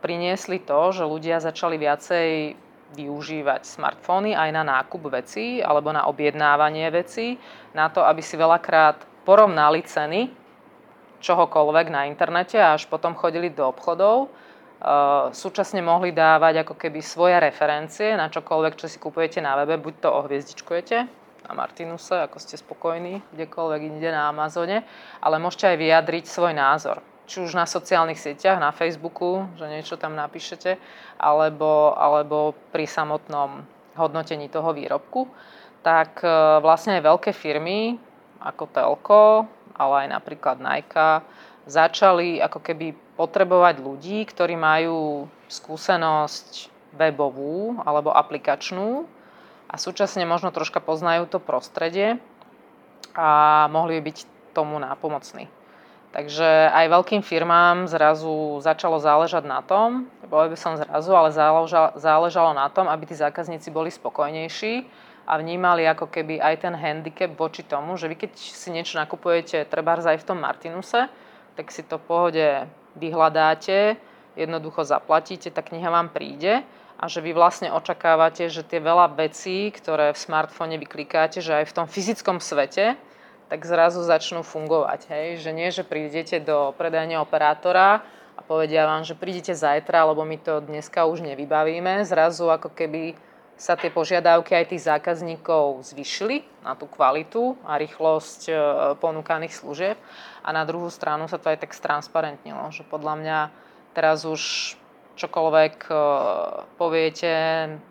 [0.00, 2.56] priniesli to, že ľudia začali viacej
[2.96, 7.36] využívať smartfóny aj na nákup vecí alebo na objednávanie vecí,
[7.76, 10.32] na to, aby si veľakrát porovnali ceny
[11.22, 14.28] čohokoľvek na internete a až potom chodili do obchodov.
[15.30, 19.94] Súčasne mohli dávať ako keby svoje referencie na čokoľvek, čo si kupujete na webe, buď
[20.02, 20.96] to ohviezdičkujete,
[21.46, 24.82] na Martinuse, ako ste spokojní, kdekoľvek inde na Amazone,
[25.22, 26.98] ale môžete aj vyjadriť svoj názor.
[27.30, 30.74] Či už na sociálnych sieťach, na Facebooku, že niečo tam napíšete,
[31.22, 33.62] alebo, alebo pri samotnom
[33.94, 35.30] hodnotení toho výrobku,
[35.86, 37.98] tak e, vlastne aj veľké firmy
[38.42, 39.22] ako Telko,
[39.82, 41.26] ale aj napríklad Nike,
[41.66, 49.06] začali ako keby potrebovať ľudí, ktorí majú skúsenosť webovú alebo aplikačnú,
[49.72, 52.20] a súčasne možno troška poznajú to prostredie
[53.16, 54.18] a mohli by byť
[54.52, 55.48] tomu nápomocní.
[56.12, 61.32] Takže aj veľkým firmám zrazu začalo záležať na tom, povedal by som zrazu, ale
[61.96, 64.84] záležalo na tom, aby tí zákazníci boli spokojnejší
[65.26, 69.66] a vnímali ako keby aj ten handicap voči tomu, že vy keď si niečo nakupujete
[69.70, 71.06] trebárs aj v tom Martinuse,
[71.54, 72.46] tak si to v pohode
[72.98, 73.96] vyhľadáte,
[74.34, 76.64] jednoducho zaplatíte, tá kniha vám príde
[77.02, 81.74] a že vy vlastne očakávate, že tie veľa vecí, ktoré v smartfóne vyklikáte, že aj
[81.74, 82.94] v tom fyzickom svete,
[83.50, 85.10] tak zrazu začnú fungovať.
[85.12, 85.26] Hej?
[85.44, 88.00] Že nie, že prídete do predajne operátora
[88.32, 92.06] a povedia vám, že prídete zajtra, lebo my to dneska už nevybavíme.
[92.06, 93.12] Zrazu ako keby
[93.56, 98.54] sa tie požiadavky aj tých zákazníkov zvyšili na tú kvalitu a rýchlosť e,
[98.98, 99.96] ponúkaných služieb.
[100.42, 103.38] A na druhú stranu sa to aj tak stransparentnilo, že podľa mňa
[103.94, 104.74] teraz už
[105.14, 105.94] čokoľvek e,
[106.80, 107.32] poviete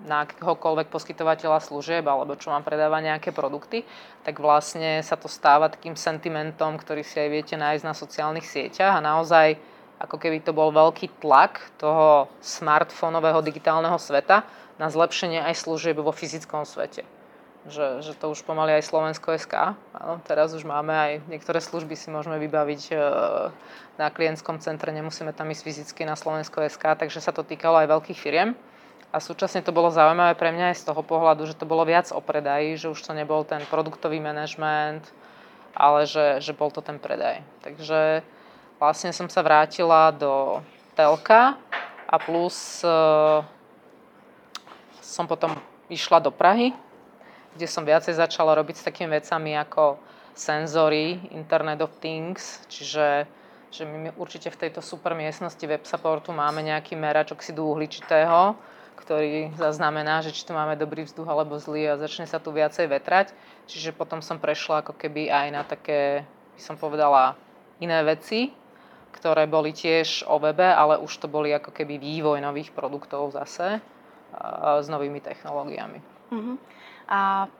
[0.03, 3.85] na akéhokoľvek poskytovateľa služieb alebo čo vám predáva nejaké produkty,
[4.25, 8.97] tak vlastne sa to stáva takým sentimentom, ktorý si aj viete nájsť na sociálnych sieťach
[8.97, 9.55] a naozaj
[10.01, 14.41] ako keby to bol veľký tlak toho smartfónového digitálneho sveta
[14.81, 17.05] na zlepšenie aj služieb vo fyzickom svete
[17.69, 19.77] že, že to už pomaly aj Slovensko SK.
[19.93, 22.95] Áno, teraz už máme aj niektoré služby si môžeme vybaviť e,
[24.01, 27.91] na klientskom centre, nemusíme tam ísť fyzicky na Slovensko SK, takže sa to týkalo aj
[27.91, 28.57] veľkých firiem.
[29.11, 32.09] A súčasne to bolo zaujímavé pre mňa aj z toho pohľadu, že to bolo viac
[32.15, 35.03] o predaji, že už to nebol ten produktový manažment,
[35.75, 37.43] ale že, že bol to ten predaj.
[37.61, 38.23] Takže
[38.79, 40.63] vlastne som sa vrátila do
[40.95, 41.59] telka
[42.07, 42.89] a plus e,
[45.11, 45.51] som potom
[45.91, 46.71] išla do Prahy,
[47.51, 49.99] kde som viacej začala robiť s takými vecami ako
[50.31, 53.27] senzory, Internet of Things, čiže
[53.71, 58.59] že my určite v tejto super miestnosti web supportu máme nejaký merač oxidu uhličitého,
[58.99, 62.91] ktorý zaznamená, že či tu máme dobrý vzduch alebo zlý a začne sa tu viacej
[62.91, 63.31] vetrať.
[63.71, 66.27] Čiže potom som prešla ako keby aj na také,
[66.59, 67.39] by som povedala,
[67.79, 68.51] iné veci,
[69.15, 73.79] ktoré boli tiež o webe, ale už to boli ako keby vývoj nových produktov zase
[74.81, 75.99] s novými technológiami.
[76.31, 76.55] Uh-huh.
[77.11, 77.51] A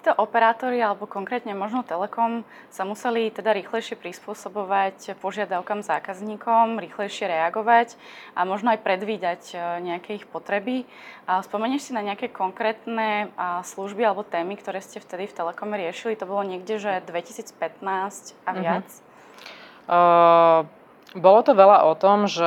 [0.00, 8.00] títo operátori, alebo konkrétne možno Telekom, sa museli teda rýchlejšie prispôsobovať požiadavkám zákazníkom, rýchlejšie reagovať
[8.32, 10.88] a možno aj predvídať e, nejaké ich potreby.
[11.28, 13.28] Spomenieš si na nejaké konkrétne
[13.60, 16.16] služby alebo témy, ktoré ste vtedy v Telekome riešili?
[16.16, 17.52] To bolo niekde, že 2015
[18.48, 18.60] a mhm.
[18.64, 18.88] viac?
[19.84, 20.64] Uh-huh.
[20.64, 20.79] Uh...
[21.10, 22.46] Bolo to veľa o tom, že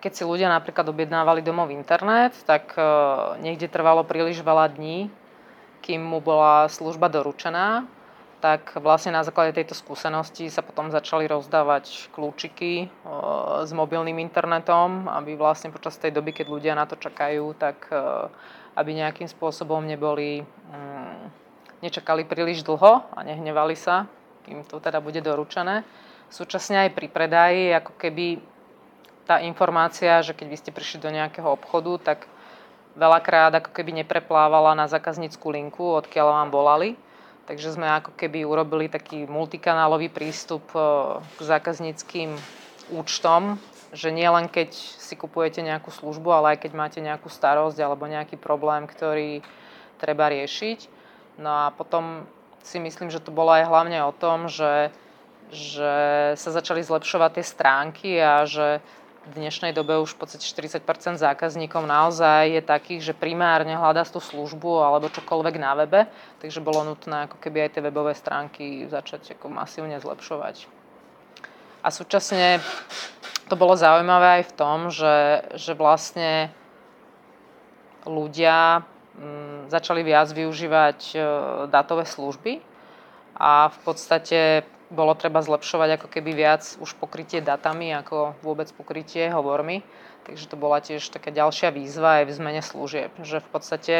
[0.00, 2.80] keď si ľudia napríklad objednávali domov internet, tak e,
[3.44, 5.12] niekde trvalo príliš veľa dní,
[5.84, 7.84] kým mu bola služba doručená,
[8.40, 12.86] tak vlastne na základe tejto skúsenosti sa potom začali rozdávať kľúčiky e,
[13.68, 18.00] s mobilným internetom, aby vlastne počas tej doby, keď ľudia na to čakajú, tak e,
[18.80, 20.40] aby nejakým spôsobom neboli,
[20.72, 21.20] mm,
[21.84, 24.08] nečakali príliš dlho a nehnevali sa,
[24.48, 25.84] kým to teda bude doručené.
[26.30, 28.38] Súčasne aj pri predaji, ako keby
[29.26, 32.30] tá informácia, že keď vy ste prišli do nejakého obchodu, tak
[32.94, 36.90] veľakrát ako keby nepreplávala na zákazníckú linku, odkiaľ vám volali.
[37.50, 40.78] Takže sme ako keby urobili taký multikanálový prístup e,
[41.18, 42.38] k zákazníckým
[42.94, 43.58] účtom,
[43.90, 48.06] že nie len keď si kupujete nejakú službu, ale aj keď máte nejakú starosť alebo
[48.06, 49.42] nejaký problém, ktorý
[49.98, 50.86] treba riešiť.
[51.42, 52.22] No a potom
[52.62, 54.94] si myslím, že to bolo aj hlavne o tom, že,
[55.50, 55.94] že
[56.38, 58.78] sa začali zlepšovať tie stránky a že
[59.20, 60.80] v dnešnej dobe už v podstate 40%
[61.20, 66.00] zákazníkov naozaj je takých, že primárne hľadá tú službu alebo čokoľvek na webe,
[66.40, 70.64] takže bolo nutné ako keby aj tie webové stránky začať ako masívne zlepšovať.
[71.84, 72.64] A súčasne
[73.52, 76.48] to bolo zaujímavé aj v tom, že, že vlastne
[78.08, 78.88] ľudia
[79.20, 81.18] mm, začali viac využívať e,
[81.68, 82.64] dátové služby
[83.36, 89.30] a v podstate bolo treba zlepšovať ako keby viac už pokrytie datami ako vôbec pokrytie
[89.30, 89.86] hovormi.
[90.26, 93.94] Takže to bola tiež taká ďalšia výzva aj v zmene služieb, že v podstate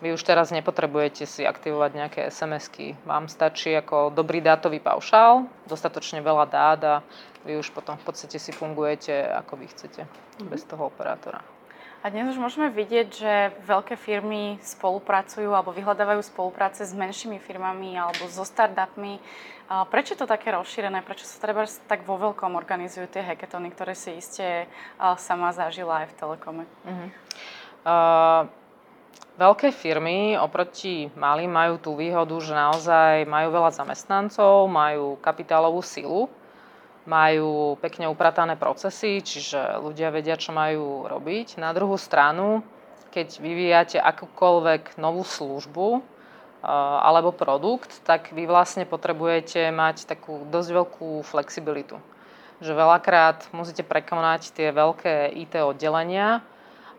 [0.00, 2.96] vy už teraz nepotrebujete si aktivovať nejaké SMS-ky.
[3.04, 6.94] Vám stačí ako dobrý dátový paušál, dostatočne veľa dát a
[7.44, 10.08] vy už potom v podstate si fungujete ako vy chcete,
[10.48, 11.59] bez toho operátora.
[12.00, 13.32] A dnes už môžeme vidieť, že
[13.68, 19.20] veľké firmy spolupracujú alebo vyhľadávajú spolupráce s menšími firmami alebo so startupmi.
[19.68, 21.04] Prečo je to také rozšírené?
[21.04, 24.64] Prečo sa treba tak vo veľkom organizujú tie hackathony, ktoré si iste
[25.20, 26.64] sama zažila aj v Telekome?
[26.88, 27.08] Uh-huh.
[27.84, 28.42] Uh,
[29.36, 36.32] veľké firmy oproti malým majú tú výhodu, že naozaj majú veľa zamestnancov, majú kapitálovú silu
[37.08, 41.56] majú pekne upratané procesy, čiže ľudia vedia, čo majú robiť.
[41.56, 42.60] Na druhú stranu,
[43.10, 46.02] keď vyvíjate akúkoľvek novú službu eh,
[47.04, 51.96] alebo produkt, tak vy vlastne potrebujete mať takú dosť veľkú flexibilitu.
[52.60, 56.44] Že veľakrát musíte prekonať tie veľké IT oddelenia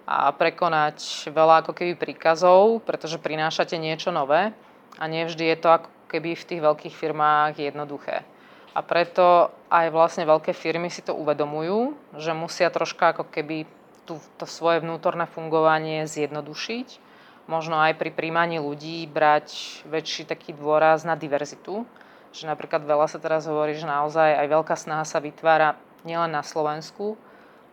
[0.10, 4.50] a prekonať veľa ako keby príkazov, pretože prinášate niečo nové
[4.98, 8.26] a nevždy je to ako keby v tých veľkých firmách jednoduché.
[8.72, 13.68] A preto aj vlastne veľké firmy si to uvedomujú, že musia troška ako keby
[14.08, 17.12] tú, to svoje vnútorné fungovanie zjednodušiť.
[17.52, 21.84] Možno aj pri príjmaní ľudí brať väčší taký dôraz na diverzitu.
[22.32, 25.76] Že napríklad veľa sa teraz hovorí, že naozaj aj veľká snaha sa vytvára
[26.08, 27.20] nielen na Slovensku,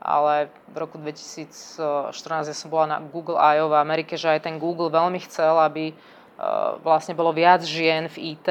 [0.02, 3.70] ale v roku 2014 ja som bola na Google I.O.
[3.70, 5.94] v Amerike, že aj ten Google veľmi chcel, aby e,
[6.82, 8.48] vlastne bolo viac žien v IT,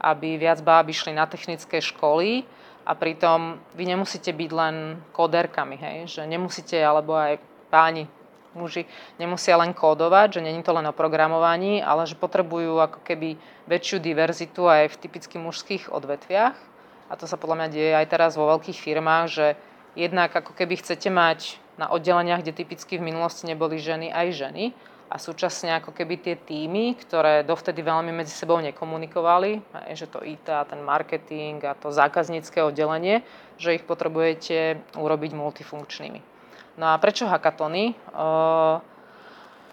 [0.00, 2.46] aby viac báb išli na technické školy
[2.88, 5.98] a pritom vy nemusíte byť len koderkami, hej?
[6.08, 7.36] že nemusíte, alebo aj
[7.68, 8.08] páni,
[8.56, 8.88] muži,
[9.20, 13.36] nemusia len kódovať, že není to len o programovaní, ale že potrebujú ako keby
[13.68, 16.56] väčšiu diverzitu aj v typicky mužských odvetviach.
[17.08, 19.46] A to sa podľa mňa deje aj teraz vo veľkých firmách, že
[19.96, 24.64] jednak ako keby chcete mať na oddeleniach, kde typicky v minulosti neboli ženy, aj ženy,
[25.08, 29.64] a súčasne ako keby tie týmy, ktoré dovtedy veľmi medzi sebou nekomunikovali,
[29.96, 33.24] že to IT ten marketing a to zákaznícke oddelenie,
[33.56, 36.20] že ich potrebujete urobiť multifunkčnými.
[36.76, 37.96] No a prečo hackatony?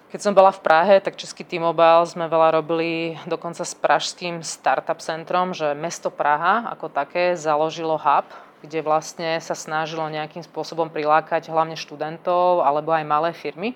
[0.09, 5.03] Keď som bola v Prahe, tak Český T-Mobile sme veľa robili dokonca s pražským startup
[5.03, 8.23] centrom, že mesto Praha ako také založilo hub,
[8.63, 13.75] kde vlastne sa snažilo nejakým spôsobom prilákať hlavne študentov alebo aj malé firmy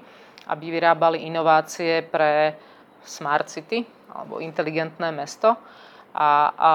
[0.50, 2.58] aby vyrábali inovácie pre
[3.06, 5.54] Smart City alebo inteligentné mesto.
[6.10, 6.72] a, a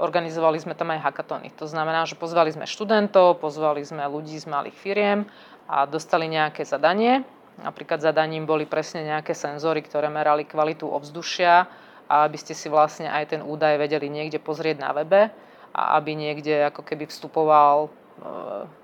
[0.00, 1.52] organizovali sme tam aj hackatony.
[1.60, 5.28] To znamená, že pozvali sme študentov, pozvali sme ľudí z malých firiem
[5.68, 7.20] a dostali nejaké zadanie.
[7.60, 11.68] Napríklad zadaním boli presne nejaké senzory, ktoré merali kvalitu ovzdušia
[12.10, 15.30] aby ste si vlastne aj ten údaj vedeli niekde pozrieť na webe
[15.70, 17.86] a aby niekde ako keby vstupoval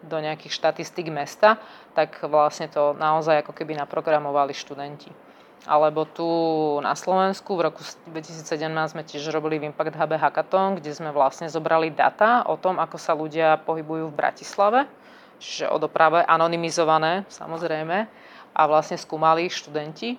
[0.06, 1.60] do nejakých štatistík mesta,
[1.92, 5.12] tak vlastne to naozaj ako keby naprogramovali študenti.
[5.66, 6.28] Alebo tu
[6.78, 7.82] na Slovensku v roku
[8.14, 8.46] 2017
[8.94, 12.96] sme tiež robili v Impact Hub Hackathon, kde sme vlastne zobrali data o tom, ako
[12.96, 14.86] sa ľudia pohybujú v Bratislave,
[15.42, 18.06] čiže o doprave anonymizované samozrejme,
[18.56, 20.16] a vlastne skúmali študenti.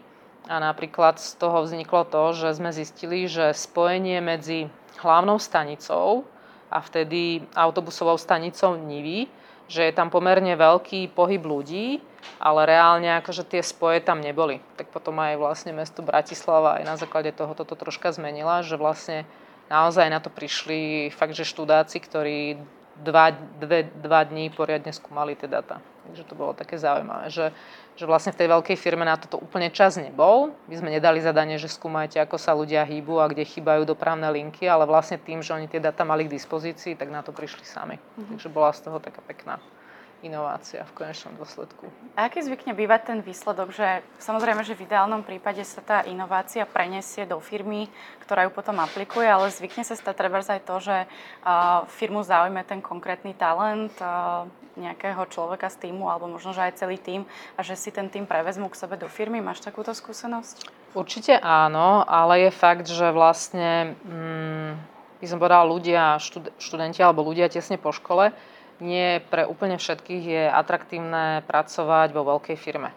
[0.47, 6.23] A napríklad z toho vzniklo to, že sme zistili, že spojenie medzi hlavnou stanicou
[6.67, 9.27] a vtedy autobusovou stanicou Nivy,
[9.67, 11.99] že je tam pomerne veľký pohyb ľudí,
[12.39, 14.63] ale reálne akože tie spoje tam neboli.
[14.79, 19.27] Tak potom aj vlastne mesto Bratislava aj na základe toho toto troška zmenila, že vlastne
[19.67, 22.55] naozaj na to prišli fakt, že študáci, ktorí
[23.03, 25.83] dva, dve, dva dní poriadne skúmali tie data.
[26.07, 27.51] Takže to bolo také zaujímavé, že,
[27.97, 30.53] že vlastne v tej veľkej firme na toto úplne čas nebol.
[30.69, 34.69] My sme nedali zadanie, že skúmajte, ako sa ľudia hýbu a kde chýbajú dopravné linky,
[34.69, 37.97] ale vlastne tým, že oni tie data mali k dispozícii, tak na to prišli sami.
[37.97, 38.37] Mm-hmm.
[38.37, 39.57] Takže bola z toho taká pekná
[40.25, 41.85] inovácia v konečnom dôsledku.
[42.17, 46.65] A aký zvykne bývať ten výsledok, že samozrejme, že v ideálnom prípade sa tá inovácia
[46.65, 47.85] prenesie do firmy,
[48.25, 50.97] ktorá ju potom aplikuje, ale zvykne sa stať treba aj to, že
[52.01, 53.93] firmu zaujme ten konkrétny talent
[54.77, 57.25] nejakého človeka z týmu, alebo možno, že aj celý tým
[57.57, 59.41] a že si ten tým prevezmú k sebe do firmy.
[59.41, 60.69] Máš takúto skúsenosť?
[60.93, 64.71] Určite áno, ale je fakt, že vlastne, mm,
[65.17, 66.21] by som povedala, ľudia,
[66.61, 68.31] študenti alebo ľudia tesne po škole,
[68.79, 72.93] nie pre úplne všetkých je atraktívne pracovať vo veľkej firme.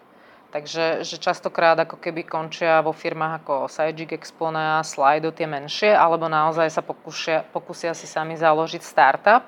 [0.51, 6.27] Takže že častokrát ako keby končia vo firmách ako Sajik, Exponea, Slido, tie menšie, alebo
[6.27, 9.47] naozaj sa pokúšia, pokúsia si sami založiť startup,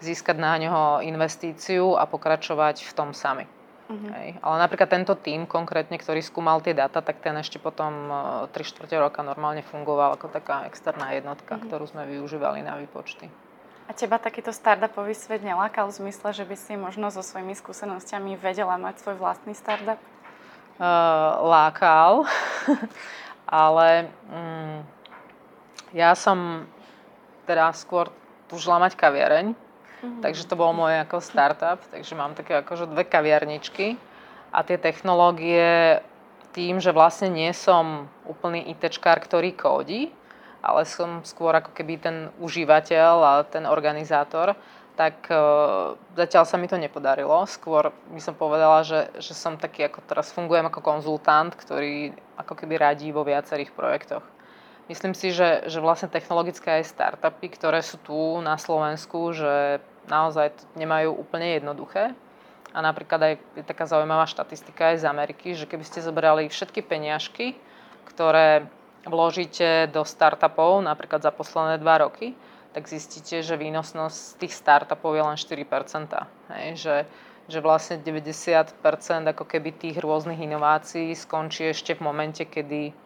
[0.00, 3.44] získať na neho investíciu a pokračovať v tom sami.
[3.92, 4.08] Uh-huh.
[4.16, 4.40] Hej.
[4.40, 8.08] Ale napríklad tento tým konkrétne, ktorý skúmal tie dáta, tak ten ešte potom
[8.48, 11.68] 3 e, čtvrte roka normálne fungoval ako taká externá jednotka, uh-huh.
[11.68, 13.28] ktorú sme využívali na výpočty.
[13.86, 18.38] A teba takýto startupový svet nelákal v zmysle, že by si možno so svojimi skúsenostiami
[18.38, 19.98] vedela mať svoj vlastný startup?
[20.78, 22.24] Uh, lákal,
[23.46, 24.80] ale um,
[25.92, 26.64] ja som
[27.44, 28.08] teda skôr
[28.48, 30.20] túžila mať kaviareň, mm-hmm.
[30.24, 34.00] takže to bol môj ako startup, takže mám také akože dve kaviarničky
[34.54, 36.00] a tie technológie
[36.52, 40.12] tým, že vlastne nie som úplný ITčkár, ktorý kódi,
[40.62, 44.54] ale som skôr ako keby ten užívateľ a ten organizátor,
[44.94, 47.42] tak uh, zatiaľ sa mi to nepodarilo.
[47.48, 52.54] Skôr by som povedala, že, že som taký, ako teraz fungujem ako konzultant, ktorý ako
[52.54, 54.22] keby radí vo viacerých projektoch.
[54.86, 60.58] Myslím si, že, že vlastne technologické aj startupy, ktoré sú tu na Slovensku, že naozaj
[60.58, 62.12] to nemajú úplne jednoduché.
[62.72, 66.84] A napríklad aj je taká zaujímavá štatistika aj z Ameriky, že keby ste zobrali všetky
[66.84, 67.56] peniažky,
[68.08, 68.68] ktoré
[69.06, 72.34] vložíte do startupov napríklad za posledné dva roky,
[72.72, 76.08] tak zistíte, že výnosnosť tých startupov je len 4%.
[76.56, 76.96] Hej, že,
[77.48, 78.80] že vlastne 90%
[79.28, 82.96] ako keby tých rôznych inovácií skončí ešte v momente, kedy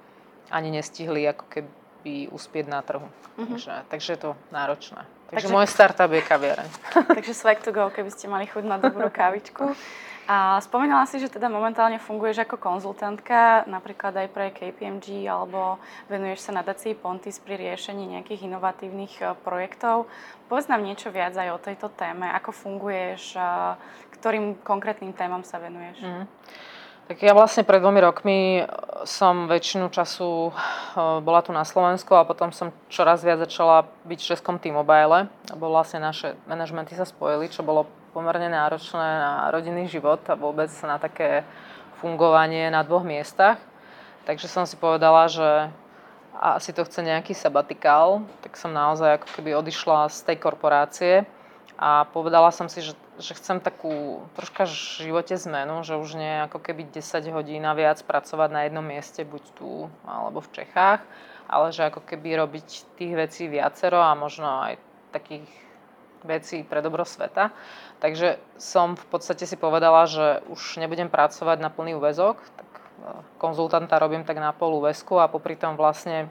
[0.55, 3.11] ani nestihli ako keby uspieť na trhu.
[3.11, 3.47] Mm-hmm.
[3.51, 5.03] Takže, takže je to náročné.
[5.27, 6.71] Takže, takže môj startup je kaviareň.
[7.19, 9.75] Takže swag to go, keby ste mali chuť na dobrú kávičku.
[10.27, 15.79] A spomínala si, že teda momentálne funguješ ako konzultantka, napríklad aj pre KPMG, alebo
[16.11, 20.11] venuješ sa nadácii Pontis pri riešení nejakých inovatívnych e, projektov.
[20.51, 23.39] Povedz nám niečo viac aj o tejto téme, ako funguješ,
[24.19, 26.03] ktorým konkrétnym témam sa venuješ.
[26.03, 26.27] Mm.
[27.07, 28.63] Tak ja vlastne pred dvomi rokmi e,
[29.07, 30.53] som väčšinu času e,
[31.23, 35.71] bola tu na Slovensku a potom som čoraz viac začala byť v Českom T-Mobile, lebo
[35.71, 37.87] vlastne naše manažmenty sa spojili, čo bolo
[38.17, 41.45] pomerne náročné na rodinný život a vôbec na také
[42.01, 43.61] fungovanie na dvoch miestach.
[44.25, 45.69] Takže som si povedala, že
[46.33, 51.15] asi to chce nejaký sabatikál, tak som naozaj ako keby odišla z tej korporácie
[51.77, 56.45] a povedala som si, že že chcem takú troška v živote zmenu, že už nie
[56.45, 61.01] ako keby 10 hodín a viac pracovať na jednom mieste, buď tu alebo v Čechách,
[61.49, 62.69] ale že ako keby robiť
[63.01, 64.77] tých vecí viacero a možno aj
[65.17, 65.49] takých
[66.27, 67.55] vecí pre dobro sveta.
[68.03, 72.81] Takže som v podstate si povedala, že už nebudem pracovať na plný úvezok, tak e,
[73.39, 76.29] konzultanta robím tak na pol úvezku a popri tom vlastne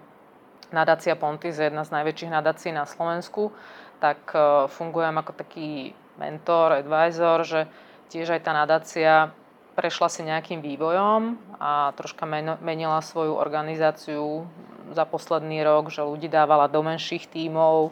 [0.70, 3.56] nadácia Pontis je jedna z najväčších nadácií na Slovensku,
[3.98, 7.72] tak e, fungujem ako taký mentor, advisor, že
[8.12, 9.32] tiež aj tá nadácia
[9.76, 12.24] prešla si nejakým vývojom a troška
[12.64, 14.48] menila svoju organizáciu
[14.96, 17.92] za posledný rok, že ľudí dávala do menších tímov,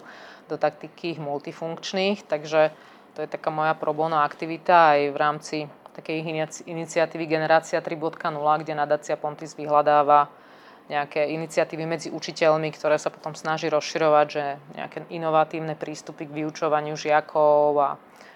[0.49, 2.75] do takých multifunkčných, takže
[3.13, 5.57] to je taká moja pro aktivita aj v rámci
[5.93, 6.25] takej
[6.65, 8.33] iniciatívy Generácia 3.0,
[8.65, 10.33] kde nadácia Pontis vyhľadáva
[10.91, 14.43] nejaké iniciatívy medzi učiteľmi, ktoré sa potom snaží rozširovať, že
[14.75, 17.89] nejaké inovatívne prístupy k vyučovaniu žiakov a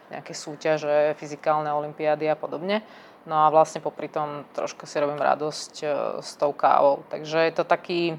[0.08, 2.86] nejaké súťaže, fyzikálne olimpiády a podobne.
[3.28, 5.88] No a vlastne popri tom trošku si robím radosť e,
[6.24, 7.03] s tou kávou.
[7.12, 8.16] Takže je to taký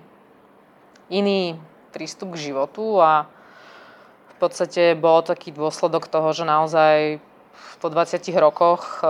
[1.09, 1.57] iný
[1.97, 3.25] prístup k životu a
[4.39, 7.19] v podstate bol taký dôsledok toho, že naozaj
[7.83, 9.07] po 20 rokoch e,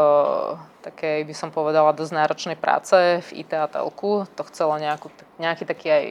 [0.88, 5.68] takej, by som povedala, dosť náročnej práce v IT a telku, to chcelo nejakú, nejaký
[5.68, 6.04] taký aj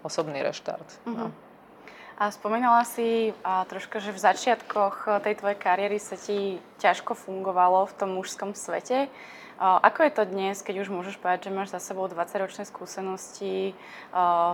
[0.00, 0.84] osobný reštart.
[1.04, 1.28] Mm-hmm.
[1.28, 1.28] No.
[2.16, 7.12] A spomínala si a, troška, že v začiatkoch e, tej tvojej kariéry sa ti ťažko
[7.12, 9.12] fungovalo v tom mužskom svete.
[9.60, 13.76] A, ako je to dnes, keď už môžeš povedať, že máš za sebou 20-ročné skúsenosti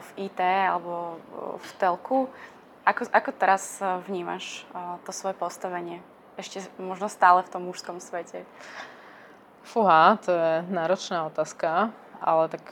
[0.03, 1.23] v IT alebo
[1.63, 2.27] v telku?
[2.89, 6.01] Ako, ako teraz e, vnímaš a, to svoje postavenie?
[6.41, 8.49] Ešte možno stále v tom mužskom svete.
[9.61, 11.93] Fúha, to je náročná otázka,
[12.24, 12.64] ale tak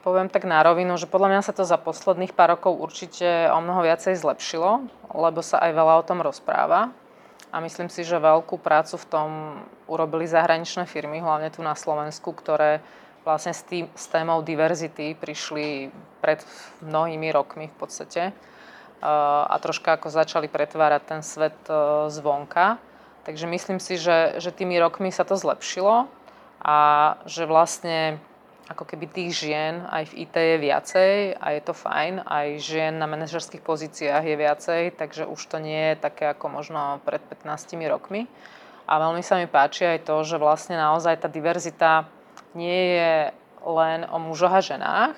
[0.00, 3.60] poviem tak na rovinu, že podľa mňa sa to za posledných pár rokov určite o
[3.60, 6.96] mnoho viacej zlepšilo, lebo sa aj veľa o tom rozpráva.
[7.48, 9.28] A myslím si, že veľkú prácu v tom
[9.88, 12.80] urobili zahraničné firmy, hlavne tu na Slovensku, ktoré
[13.24, 15.92] vlastne s, tým, s témou diverzity prišli
[16.24, 16.40] pred
[16.80, 18.32] mnohými rokmi v podstate
[19.04, 22.82] a troška ako začali pretvárať ten svet e, zvonka.
[23.22, 26.10] Takže myslím si, že, že tými rokmi sa to zlepšilo
[26.58, 26.78] a
[27.28, 28.18] že vlastne
[28.68, 32.20] ako keby tých žien aj v IT je viacej a je to fajn.
[32.28, 37.00] Aj žien na manažerských pozíciách je viacej, takže už to nie je také ako možno
[37.04, 38.28] pred 15 rokmi.
[38.88, 42.08] A veľmi sa mi páči aj to, že vlastne naozaj tá diverzita
[42.56, 43.12] nie je
[43.64, 45.16] len o mužoch a ženách,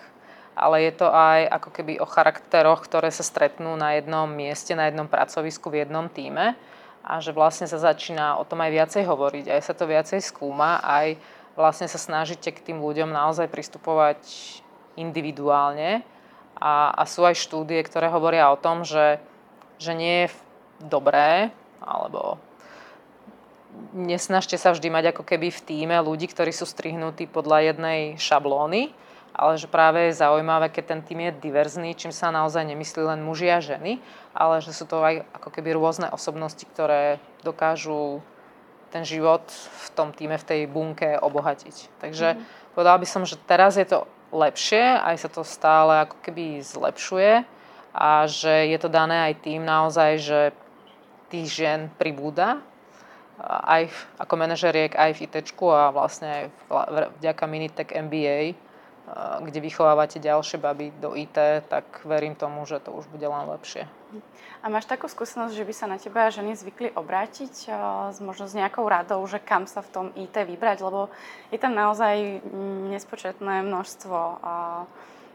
[0.60, 4.92] ale je to aj ako keby o charakteroch, ktoré sa stretnú na jednom mieste, na
[4.92, 6.52] jednom pracovisku, v jednom týme
[7.00, 10.84] a že vlastne sa začína o tom aj viacej hovoriť, aj sa to viacej skúma,
[10.84, 11.16] aj
[11.56, 14.20] vlastne sa snažíte k tým ľuďom naozaj pristupovať
[15.00, 16.04] individuálne.
[16.60, 19.16] A, a sú aj štúdie, ktoré hovoria o tom, že,
[19.80, 20.36] že nie je
[20.84, 21.48] dobré,
[21.80, 22.36] alebo
[23.96, 28.92] nesnažte sa vždy mať ako keby v týme ľudí, ktorí sú strihnutí podľa jednej šablóny,
[29.40, 33.24] ale že práve je zaujímavé, keď ten tým je diverzný, čím sa naozaj nemyslí len
[33.24, 33.96] muži a ženy,
[34.36, 38.20] ale že sú to aj ako keby rôzne osobnosti, ktoré dokážu
[38.92, 42.04] ten život v tom týme, v tej bunke obohatiť.
[42.04, 42.40] Takže mm.
[42.76, 47.48] povedala by som, že teraz je to lepšie, aj sa to stále ako keby zlepšuje
[47.96, 50.40] a že je to dané aj tým naozaj, že
[51.32, 52.60] tých žien pribúda
[53.40, 53.88] aj
[54.20, 55.34] ako manažeriek, aj v IT
[55.64, 56.44] a vlastne aj
[57.24, 58.68] vďaka Minitech MBA,
[59.40, 63.88] kde vychovávate ďalšie baby do IT, tak verím tomu, že to už bude len lepšie.
[64.60, 67.72] A máš takú skúsenosť, že by sa na teba ženy zvykli obrátiť
[68.20, 71.08] možno s nejakou radou, že kam sa v tom IT vybrať, lebo
[71.48, 74.18] je tam naozaj mm, nespočetné množstvo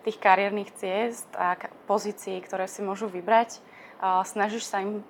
[0.05, 1.57] tých kariérnych ciest a
[1.89, 3.57] pozícií, ktoré si môžu vybrať.
[4.29, 5.01] Snažíš sa im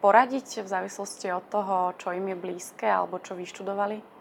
[0.00, 4.17] poradiť v závislosti od toho, čo im je blízke alebo čo vyštudovali?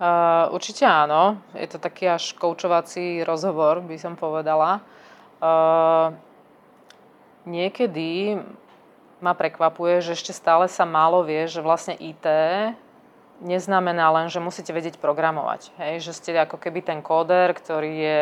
[0.00, 1.44] Uh, určite áno.
[1.52, 4.80] Je to taký až koučovací rozhovor, by som povedala.
[5.44, 6.16] Uh,
[7.44, 8.40] niekedy
[9.20, 12.24] ma prekvapuje, že ešte stále sa málo vie, že vlastne IT
[13.44, 15.76] neznamená len, že musíte vedieť programovať.
[15.76, 16.08] Hej?
[16.08, 18.20] Že ste ako keby ten kóder, ktorý je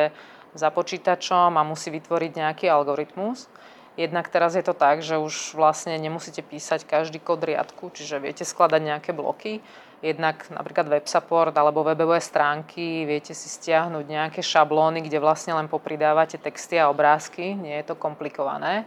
[0.59, 3.47] za počítačom a musí vytvoriť nejaký algoritmus.
[3.95, 8.43] Jednak teraz je to tak, že už vlastne nemusíte písať každý kód riadku, čiže viete
[8.43, 9.63] skladať nejaké bloky
[10.03, 15.67] jednak napríklad web support alebo webové stránky, viete si stiahnuť nejaké šablóny, kde vlastne len
[15.67, 18.87] popridávate texty a obrázky, nie je to komplikované.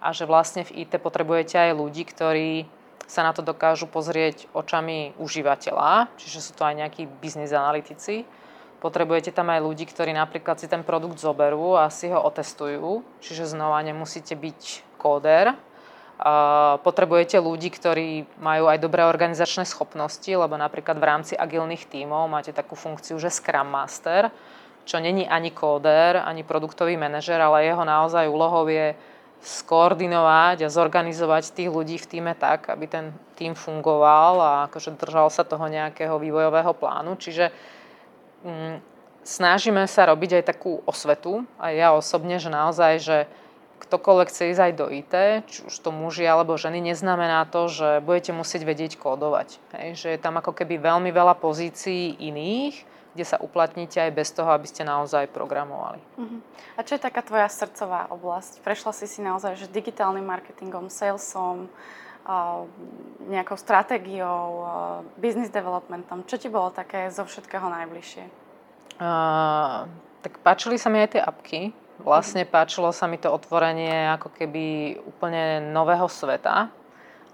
[0.00, 2.64] A že vlastne v IT potrebujete aj ľudí, ktorí
[3.04, 8.24] sa na to dokážu pozrieť očami užívateľa, čiže sú to aj nejakí biznis analytici.
[8.80, 13.52] Potrebujete tam aj ľudí, ktorí napríklad si ten produkt zoberú a si ho otestujú, čiže
[13.52, 15.52] znova nemusíte byť kóder,
[16.84, 22.52] Potrebujete ľudí, ktorí majú aj dobré organizačné schopnosti, lebo napríklad v rámci agilných tímov máte
[22.52, 24.28] takú funkciu, že Scrum Master,
[24.84, 28.92] čo není ani kóder, ani produktový manažer, ale jeho naozaj úlohou je
[29.40, 33.06] skoordinovať a zorganizovať tých ľudí v týme tak, aby ten
[33.40, 37.16] tým fungoval a akože držal sa toho nejakého vývojového plánu.
[37.16, 37.48] Čiže
[38.44, 38.76] mm,
[39.24, 43.18] snažíme sa robiť aj takú osvetu, aj ja osobne, že naozaj, že
[43.80, 45.14] ktokoľvek chce ísť aj do IT,
[45.48, 49.56] či už to muži alebo ženy, neznamená to, že budete musieť vedieť kódovať.
[49.72, 54.30] Hej, že je tam ako keby veľmi veľa pozícií iných, kde sa uplatníte aj bez
[54.30, 55.98] toho, aby ste naozaj programovali.
[56.14, 56.38] Uh-huh.
[56.78, 58.62] A čo je taká tvoja srdcová oblasť?
[58.62, 61.66] Prešla si si naozaj že digitálnym marketingom, salesom,
[63.26, 64.62] nejakou stratégiou,
[65.18, 66.22] business developmentom.
[66.28, 68.24] Čo ti bolo také zo všetkého najbližšie?
[69.00, 69.88] Uh,
[70.20, 71.72] tak páčili sa mi aj tie apky.
[72.00, 76.72] Vlastne páčilo sa mi to otvorenie ako keby úplne nového sveta,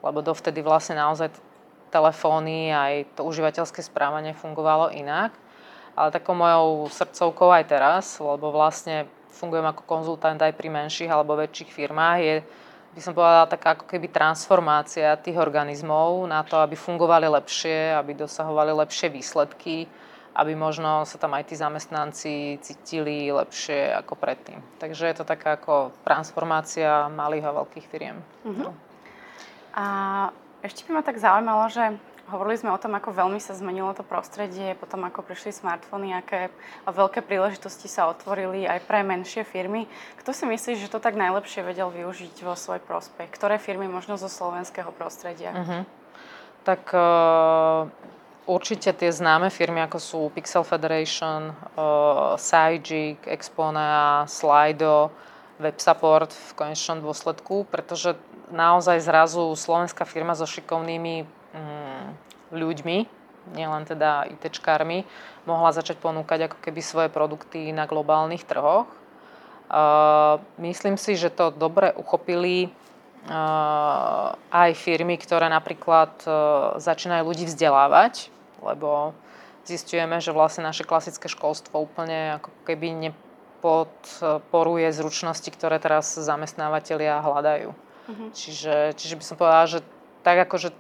[0.03, 1.31] lebo dovtedy vlastne naozaj
[1.95, 5.31] telefóny aj to užívateľské správanie fungovalo inak.
[5.97, 11.39] Ale takou mojou srdcovkou aj teraz, lebo vlastne fungujem ako konzultant aj pri menších alebo
[11.39, 12.37] väčších firmách, je,
[12.97, 18.17] by som povedala, taká ako keby transformácia tých organizmov na to, aby fungovali lepšie, aby
[18.17, 19.85] dosahovali lepšie výsledky,
[20.37, 24.61] aby možno sa tam aj tí zamestnanci cítili lepšie ako predtým.
[24.77, 28.21] Takže je to taká ako transformácia malých a veľkých firiem.
[28.45, 28.77] Uh-huh.
[29.73, 29.87] A
[30.61, 34.03] ešte by ma tak zaujímalo, že Hovorili sme o tom, ako veľmi sa zmenilo to
[34.03, 36.51] prostredie, potom ako prišli smartfóny, aké
[36.83, 39.87] veľké príležitosti sa otvorili aj pre menšie firmy.
[40.19, 43.31] Kto si myslí, že to tak najlepšie vedel využiť vo svoj prospech?
[43.31, 45.55] Ktoré firmy možno zo slovenského prostredia?
[45.55, 45.83] Uh-huh.
[46.67, 47.87] Tak uh,
[48.47, 55.11] určite tie známe firmy, ako sú Pixel Federation, uh, Sajik, Exponea, Slido,
[55.59, 58.15] WebSupport v konečnom dôsledku, pretože
[58.49, 61.27] naozaj zrazu slovenská firma so šikovnými
[61.57, 62.13] Mm,
[62.53, 62.99] ľuďmi,
[63.57, 65.09] nielen teda ITčkármi,
[65.49, 68.87] mohla začať ponúkať ako keby svoje produkty na globálnych trhoch.
[70.61, 72.71] Myslím si, že to dobre uchopili
[74.53, 76.31] aj firmy, ktoré napríklad e,
[76.79, 78.31] začínajú ľudí vzdelávať,
[78.63, 79.13] lebo
[79.67, 87.75] zistujeme, že vlastne naše klasické školstvo úplne ako keby nepodporuje zručnosti, ktoré teraz zamestnávateľia hľadajú.
[87.75, 88.29] Uh-huh.
[88.31, 89.83] Čiže, čiže by som povedala, že
[90.23, 90.71] tak ako že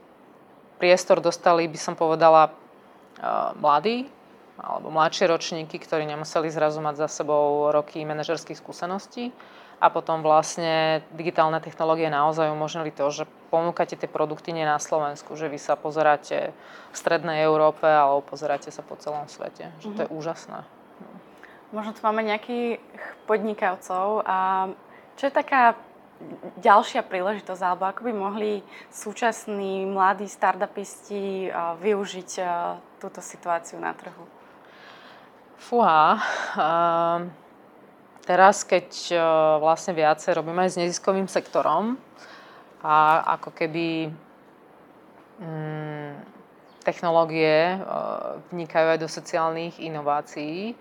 [0.78, 2.54] priestor dostali, by som povedala,
[3.56, 4.06] mladí
[4.56, 9.32] alebo mladšie ročníky, ktorí nemuseli zrazu mať za sebou roky manažerských skúseností.
[9.76, 15.36] A potom vlastne digitálne technológie naozaj umožnili to, že ponúkate tie produkty nie na Slovensku,
[15.36, 16.56] že vy sa pozeráte
[16.92, 19.68] v strednej Európe alebo pozeráte sa po celom svete.
[19.84, 20.16] Že to je mhm.
[20.16, 20.60] úžasné.
[21.74, 22.80] Možno tu máme nejakých
[23.28, 24.70] podnikavcov a
[25.18, 25.76] čo je taká
[26.56, 32.30] ďalšia príležitosť, alebo ako by mohli súčasní mladí startupisti využiť
[32.96, 34.24] túto situáciu na trhu?
[35.56, 36.20] Fúha,
[38.26, 39.14] teraz keď
[39.62, 41.94] vlastne viacej robíme aj s neziskovým sektorom
[42.82, 44.10] a ako keby
[45.40, 46.10] mm,
[46.82, 47.82] technológie
[48.50, 50.74] vnikajú aj do sociálnych inovácií,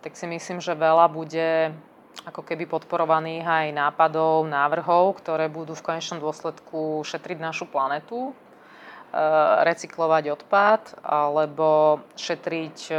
[0.00, 1.76] tak si myslím, že veľa bude
[2.24, 8.49] ako keby podporovaných aj nápadov, návrhov, ktoré budú v konečnom dôsledku šetriť našu planetu, e,
[9.66, 12.94] recyklovať odpad alebo šetriť e,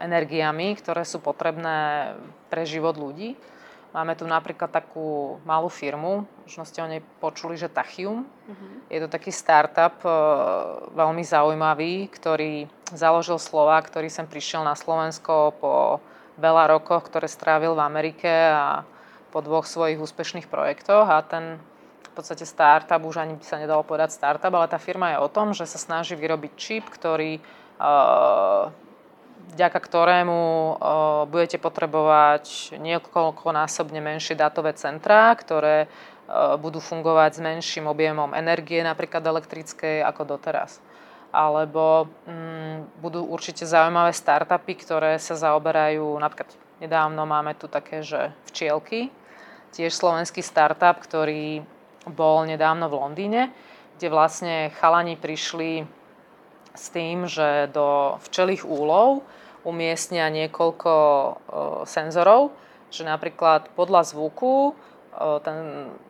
[0.00, 2.12] energiami, ktoré sú potrebné
[2.48, 3.36] pre život ľudí.
[3.90, 8.22] Máme tu napríklad takú malú firmu, možno ste o nej počuli, že Tachium.
[8.22, 8.72] Uh-huh.
[8.86, 10.10] Je to taký startup e,
[10.96, 16.00] veľmi zaujímavý, ktorý založil Slova, ktorý sem prišiel na Slovensko po
[16.40, 18.88] veľa rokoch, ktoré strávil v Amerike a
[19.28, 21.60] po dvoch svojich úspešných projektoch a ten
[22.10, 25.30] v podstate startup, už ani by sa nedalo povedať startup, ale tá firma je o
[25.30, 27.38] tom, že sa snaží vyrobiť čip, ktorý
[29.54, 30.40] vďaka ktorému
[31.30, 35.88] budete potrebovať niekoľkonásobne menšie dátové centrá, ktoré
[36.62, 40.78] budú fungovať s menším objemom energie, napríklad elektrickej, ako doteraz.
[41.30, 46.50] Alebo mm, budú určite zaujímavé startupy, ktoré sa zaoberajú, napríklad
[46.82, 49.10] nedávno máme tu také, že včielky,
[49.74, 51.62] tiež slovenský startup, ktorý
[52.08, 53.42] bol nedávno v Londýne,
[54.00, 55.84] kde vlastne chalani prišli
[56.72, 59.26] s tým, že do včelých úlov
[59.66, 61.30] umiestnia niekoľko e,
[61.84, 62.54] senzorov,
[62.88, 64.72] že napríklad podľa zvuku e,
[65.44, 65.58] ten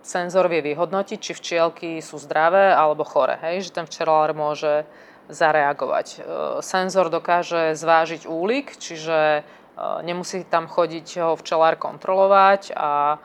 [0.06, 3.40] senzor vie vyhodnotiť, či včielky sú zdravé alebo chore.
[3.42, 3.70] Hej?
[3.70, 4.86] Že ten včelár môže
[5.30, 6.06] zareagovať.
[6.06, 6.18] E,
[6.60, 9.42] senzor dokáže zvážiť úlik, čiže e,
[10.06, 13.18] nemusí tam chodiť ho včelár kontrolovať a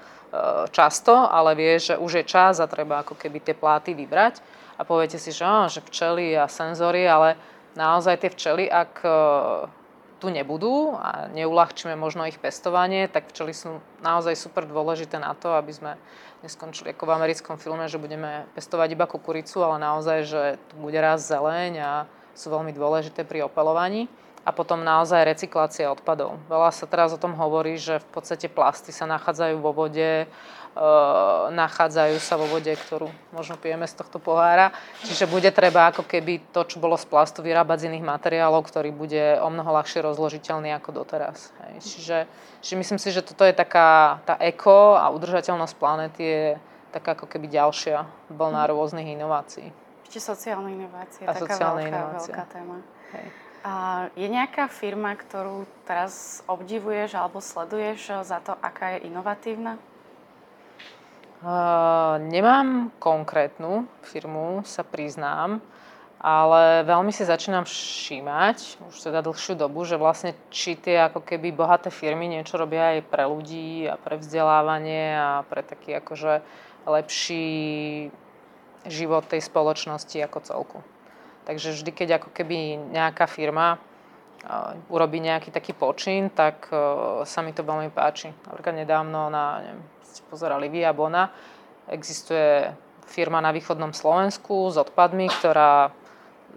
[0.72, 4.40] často, ale vie, že už je čas a treba ako keby tie pláty vybrať.
[4.76, 7.40] A poviete si, že, á, že včely a senzory, ale
[7.80, 9.04] naozaj tie včely, ak
[10.20, 15.54] tu nebudú a neulahčíme možno ich pestovanie, tak včely sú naozaj super dôležité na to,
[15.54, 15.92] aby sme
[16.44, 20.98] neskončili ako v americkom filme, že budeme pestovať iba kukuricu, ale naozaj, že tu bude
[20.98, 21.92] raz zeleň a
[22.36, 24.08] sú veľmi dôležité pri opelovaní.
[24.46, 26.38] A potom naozaj recyklácia odpadov.
[26.46, 31.50] Veľa sa teraz o tom hovorí, že v podstate plasty sa nachádzajú vo vode, uh,
[31.50, 34.70] nachádzajú sa vo vode, ktorú možno pijeme z tohto pohára.
[35.02, 38.93] Čiže bude treba ako keby to, čo bolo z plastu, vyrábať z iných materiálov, ktorý
[38.93, 41.50] bude o mnoho ľahšie rozložiteľný ako doteraz.
[41.66, 41.74] Hej.
[41.82, 42.18] Čiže,
[42.62, 46.46] čiže myslím si, že toto je taká tá eko a udržateľnosť planety je
[46.93, 48.70] taká ako keby ďalšia vlna mhm.
[48.70, 49.74] rôznych inovácií.
[50.06, 52.32] Ešte sociálne inovácie, a taká sociálne veľká, inovácie.
[52.32, 52.78] veľká téma.
[53.18, 53.28] Hej.
[53.66, 59.82] A je nejaká firma, ktorú teraz obdivuješ alebo sleduješ za to, aká je inovatívna?
[61.41, 65.66] Uh, nemám konkrétnu firmu, sa priznám,
[66.22, 71.49] ale veľmi si začínam všímať, už teda dlhšiu dobu, že vlastne či tie ako keby
[71.49, 76.45] bohaté firmy niečo robia aj pre ľudí a pre vzdelávanie a pre taký akože
[76.86, 77.45] lepší
[78.86, 80.80] život tej spoločnosti ako celku.
[81.46, 83.78] Takže vždy, keď ako keby nejaká firma
[84.89, 86.70] urobí nejaký taký počin, tak
[87.26, 88.30] sa mi to veľmi páči.
[88.46, 91.30] Napríklad nedávno na, neviem, ste pozerali Via Bona,
[91.89, 92.70] existuje
[93.06, 95.93] firma na východnom Slovensku s odpadmi, ktorá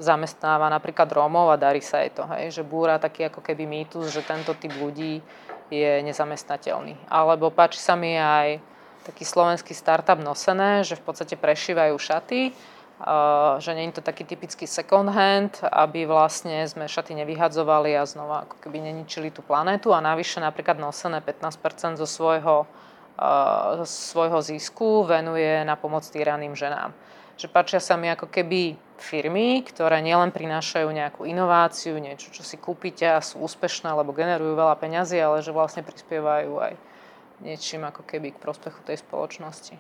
[0.01, 2.24] zamestnáva napríklad Rómov a darí sa jej to.
[2.32, 5.20] Hej, že búra taký ako keby mýtus, že tento typ ľudí
[5.68, 7.12] je nezamestnateľný.
[7.12, 8.62] Alebo páči sa mi aj
[9.05, 12.53] taký slovenský startup Nosené, že v podstate prešívajú šaty
[13.62, 18.42] že nie je to taký typický second hand, aby vlastne sme šaty nevyhadzovali a znova
[18.51, 22.66] ako keby neničili tú planétu a navyše napríklad nosené 15% zo svojho,
[23.78, 26.90] zo svojho zisku venuje na pomoc týraným ženám.
[27.38, 32.59] Že páčia sa mi ako keby firmy, ktoré nielen prinášajú nejakú inováciu, niečo, čo si
[32.59, 36.74] kúpite a sú úspešné, alebo generujú veľa peňazí, ale že vlastne prispievajú aj
[37.46, 39.78] niečím ako keby k prospechu tej spoločnosti.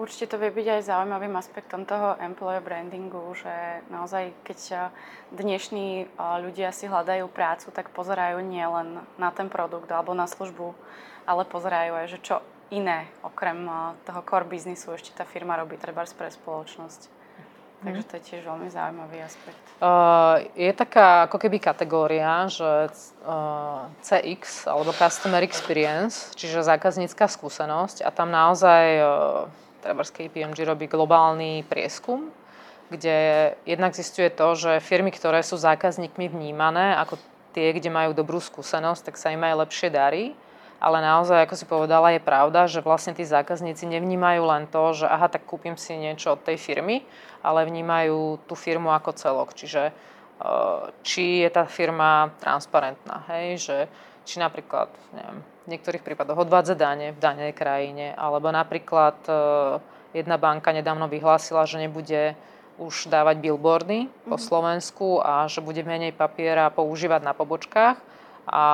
[0.00, 4.80] Určite to vie byť aj zaujímavým aspektom toho employer brandingu, že naozaj keď eh,
[5.36, 6.08] dnešní eh,
[6.40, 10.72] ľudia si hľadajú prácu, tak pozerajú nielen na ten produkt alebo na službu,
[11.28, 12.36] ale pozerajú aj, že čo
[12.72, 17.20] iné okrem eh, toho core biznisu ešte tá firma robí treba pre spoločnosť.
[17.80, 19.64] Takže to je tiež veľmi zaujímavý aspekt.
[19.80, 22.92] Uh, je taká ako keby kategória, že
[23.24, 29.48] uh, CX alebo Customer Experience, čiže zákaznícka skúsenosť a tam naozaj uh,
[29.80, 32.28] treba KPMG robí globálny prieskum,
[32.92, 37.16] kde jednak zistuje to, že firmy, ktoré sú zákazníkmi vnímané ako
[37.56, 40.24] tie, kde majú dobrú skúsenosť, tak sa im aj lepšie darí.
[40.80, 45.04] Ale naozaj, ako si povedala, je pravda, že vlastne tí zákazníci nevnímajú len to, že
[45.04, 47.04] aha, tak kúpim si niečo od tej firmy,
[47.44, 49.52] ale vnímajú tú firmu ako celok.
[49.52, 53.76] Čiže eh, či je tá firma transparentná, hej, že
[54.30, 59.32] či napríklad, neviem, v niektorých prípadoch odvádza dane v danej krajine, alebo napríklad e,
[60.14, 62.38] jedna banka nedávno vyhlásila, že nebude
[62.78, 64.44] už dávať billboardy po mhm.
[64.46, 67.98] Slovensku a že bude menej papiera používať na pobočkách.
[68.50, 68.64] A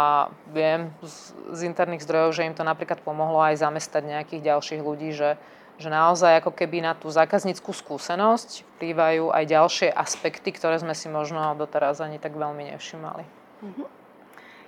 [0.57, 5.13] viem z, z interných zdrojov, že im to napríklad pomohlo aj zamestať nejakých ďalších ľudí,
[5.13, 5.37] že,
[5.77, 11.13] že naozaj ako keby na tú zákazníckú skúsenosť vplývajú aj ďalšie aspekty, ktoré sme si
[11.13, 13.25] možno doteraz ani tak veľmi nevšimali.
[13.27, 13.96] Mm-hmm.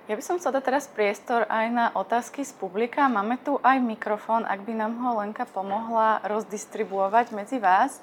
[0.09, 3.05] Ja by som chcela dať teraz priestor aj na otázky z publika.
[3.05, 8.01] Máme tu aj mikrofón, ak by nám ho Lenka pomohla rozdistribuovať medzi vás,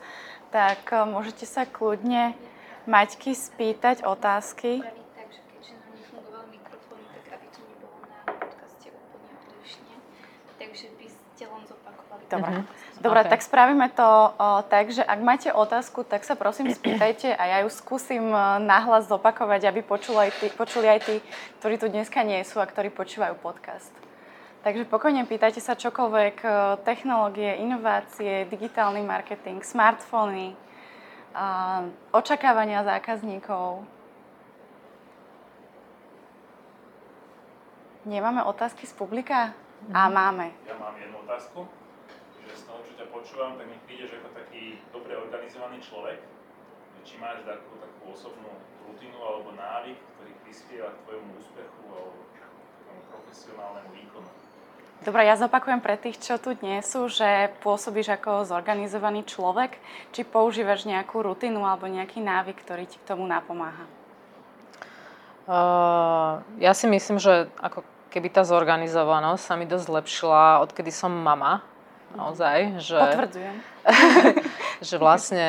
[0.55, 2.39] tak eh, môžete sa kľudne
[2.87, 4.87] Maťky spýtať otázky.
[12.31, 12.59] Dobre.
[12.59, 12.86] Uh-huh.
[12.97, 13.33] Dobre, okay.
[13.37, 17.57] tak spravíme to o, tak, že ak máte otázku, tak sa prosím spýtajte a ja
[17.61, 18.25] ju skúsim
[18.65, 21.15] nahlas zopakovať, aby počuli aj, tí, počuli aj tí,
[21.61, 23.93] ktorí tu dneska nie sú a ktorí počúvajú podcast.
[24.65, 26.43] Takže pokojne pýtajte sa čokoľvek,
[26.83, 30.57] technológie, inovácie, digitálny marketing, smartfóny,
[32.11, 33.85] očakávania zákazníkov.
[38.09, 39.53] Nemáme otázky z publika?
[39.87, 39.93] Mm.
[39.93, 40.47] A máme.
[40.65, 41.69] Ja mám jednu otázku
[43.27, 46.23] počúvam, tak mi prídeš ako taký dobre organizovaný človek,
[47.03, 48.49] či máš takú, takú osobnú
[48.87, 52.23] rutinu alebo návyk, ktorý prispieva k tvojmu úspechu alebo
[52.87, 54.31] tomu profesionálnemu výkonu.
[55.05, 59.77] Dobre, ja zopakujem pre tých, čo tu nie sú, že pôsobíš ako zorganizovaný človek,
[60.17, 63.85] či používaš nejakú rutinu alebo nejaký návyk, ktorý ti k tomu napomáha?
[65.47, 71.13] Uh, ja si myslím, že ako keby tá zorganizovanosť sa mi dosť zlepšila, odkedy som
[71.13, 71.76] mama
[72.15, 72.79] naozaj.
[72.79, 73.55] Že, Potvrdzujem.
[74.89, 75.47] že vlastne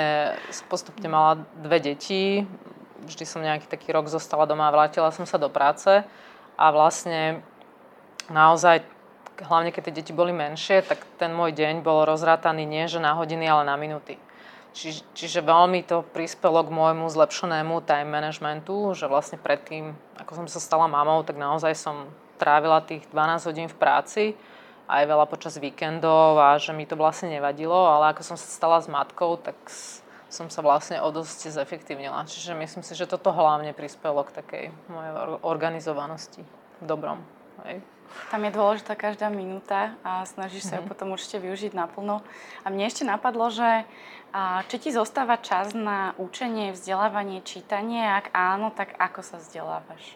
[0.71, 2.47] postupne mala dve deti,
[3.05, 6.03] vždy som nejaký taký rok zostala doma a vrátila som sa do práce
[6.57, 7.45] a vlastne
[8.27, 8.83] naozaj,
[9.45, 13.15] hlavne keď tie deti boli menšie, tak ten môj deň bol rozrátaný nie že na
[13.15, 14.19] hodiny, ale na minúty.
[14.77, 20.45] Či, čiže veľmi to prispelo k môjmu zlepšenému time managementu, že vlastne predtým, ako som
[20.45, 22.05] sa stala mamou, tak naozaj som
[22.37, 24.23] trávila tých 12 hodín v práci,
[24.87, 28.79] aj veľa počas víkendov a že mi to vlastne nevadilo, ale ako som sa stala
[28.79, 29.55] s matkou, tak
[30.27, 32.27] som sa vlastne o dosť zefektívnila.
[32.27, 35.11] Čiže myslím si, že toto hlavne prispelo k takej mojej
[35.43, 36.43] organizovanosti
[36.79, 37.23] v dobrom.
[37.67, 37.83] Hej.
[38.31, 40.79] Tam je dôležitá každá minúta a snažíš sa mm-hmm.
[40.79, 40.91] ju mhm.
[40.91, 42.23] potom určite využiť naplno.
[42.63, 43.83] A mne ešte napadlo, že
[44.71, 48.03] či ti zostáva čas na učenie, vzdelávanie, čítanie?
[48.03, 50.15] Ak áno, tak ako sa vzdelávaš?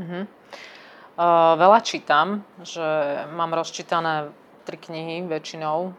[0.00, 0.24] Mm-hmm.
[1.58, 2.82] Veľa čítam, že
[3.36, 4.32] mám rozčítané
[4.64, 5.92] tri knihy väčšinou,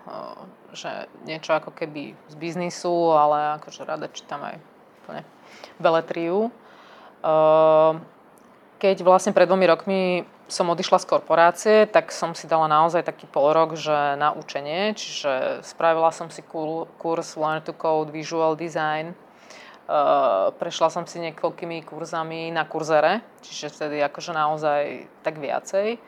[0.74, 4.58] že niečo ako keby z biznisu, ale akože rada čítam aj
[5.04, 5.22] úplne
[5.78, 6.50] beletriu.
[8.82, 10.02] Keď vlastne pred dvomi rokmi
[10.50, 15.64] som odišla z korporácie, tak som si dala naozaj taký polrok, že na učenie, čiže
[15.64, 19.16] spravila som si kurz Learn to Code, Visual Design,
[20.58, 24.82] prešla som si niekoľkými kurzami na kurzere, čiže vtedy akože naozaj
[25.24, 26.00] tak viacej.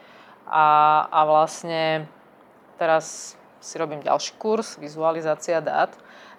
[0.45, 0.65] A,
[1.09, 2.05] a vlastne
[2.77, 5.91] teraz si robím ďalší kurz, vizualizácia dát,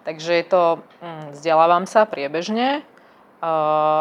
[0.07, 0.63] takže je to,
[1.03, 2.87] hm, vzdelávam sa priebežne,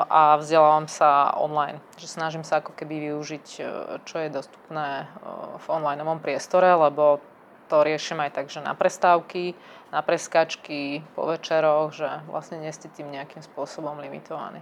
[0.10, 1.84] a vzdelávam sa online.
[2.00, 3.64] Že snažím sa ako keby využiť, e,
[4.08, 5.12] čo je dostupné
[5.60, 7.20] v onlineovom priestore, lebo
[7.66, 9.58] to riešim aj tak, že na prestávky,
[9.90, 14.62] na preskačky, po večeroch, že vlastne nie ste tým nejakým spôsobom limitovaní.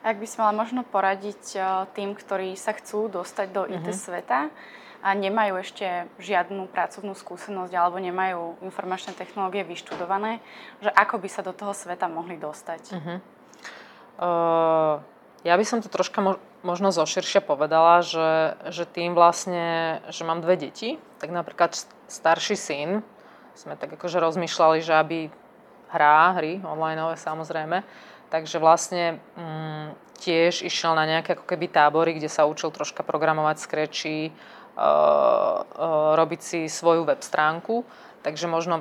[0.00, 1.58] Ak by si mala možno poradiť e,
[1.92, 4.00] tým, ktorí sa chcú dostať do IT mm-hmm.
[4.00, 4.48] sveta
[5.04, 10.40] a nemajú ešte žiadnu pracovnú skúsenosť alebo nemajú informačné technológie vyštudované,
[10.80, 12.82] že ako by sa do toho sveta mohli dostať?
[12.96, 13.18] Mm-hmm.
[14.20, 15.04] Uh,
[15.44, 20.56] ja by som to troška možno zoširšia povedala, že, že tým vlastne, že mám dve
[20.60, 21.76] deti, tak napríklad
[22.08, 22.90] starší syn,
[23.52, 25.18] sme tak akože rozmýšľali, že aby
[25.92, 27.84] hrá hry, onlineové samozrejme,
[28.32, 33.56] takže vlastne mm, tiež išiel na nejaké ako keby tábory, kde sa učil troška programovať
[33.60, 37.84] skreči, uh, uh, robiť si svoju web stránku,
[38.24, 38.80] takže možno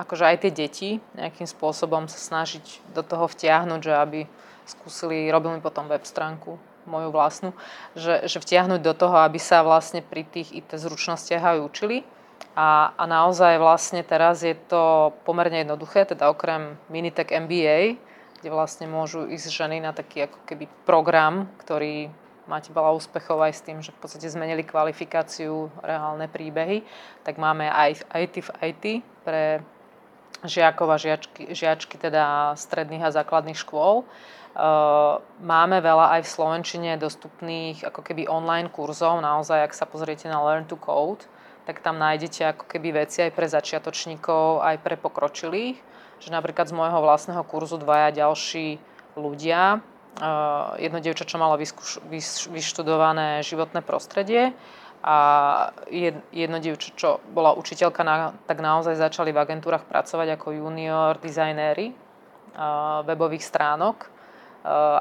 [0.00, 4.20] akože aj tie deti nejakým spôsobom sa snažiť do toho vtiahnuť, že aby
[4.68, 6.56] skúsili, robili potom web stránku
[6.86, 7.50] moju vlastnú,
[7.92, 11.98] že, že vtiahnuť do toho, aby sa vlastne pri tých IT zručnostiach aj učili.
[12.56, 18.00] A, a naozaj vlastne teraz je to pomerne jednoduché, teda okrem Minitech MBA,
[18.40, 22.08] kde vlastne môžu ísť ženy na taký ako keby program, ktorý
[22.48, 26.86] máte veľa úspechov aj s tým, že v podstate zmenili kvalifikáciu, reálne príbehy,
[27.26, 28.84] tak máme aj IT v IT
[29.26, 29.60] pre
[30.46, 34.06] žiakov a žiačky, žiačky teda stredných a základných škôl.
[34.56, 40.32] Ehm, máme veľa aj v Slovenčine dostupných ako keby online kurzov, naozaj, ak sa pozriete
[40.32, 41.28] na Learn to Code,
[41.68, 45.76] tak tam nájdete ako keby veci aj pre začiatočníkov, aj pre pokročilých.
[46.24, 48.80] Že napríklad z môjho vlastného kurzu dvaja ďalší
[49.20, 49.84] ľudia,
[50.24, 51.60] ehm, jedno dievča, čo malo
[52.48, 54.56] vyštudované životné prostredie
[55.04, 55.16] a
[56.32, 63.04] jedno dievča, čo bola učiteľka, tak naozaj začali v agentúrach pracovať ako junior dizajnéri ehm,
[63.04, 64.15] webových stránok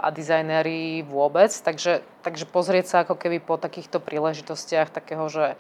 [0.02, 1.50] a dizajnéri vôbec.
[1.50, 5.58] Takže, takže pozrieť sa ako keby po takýchto príležitostiach takého, že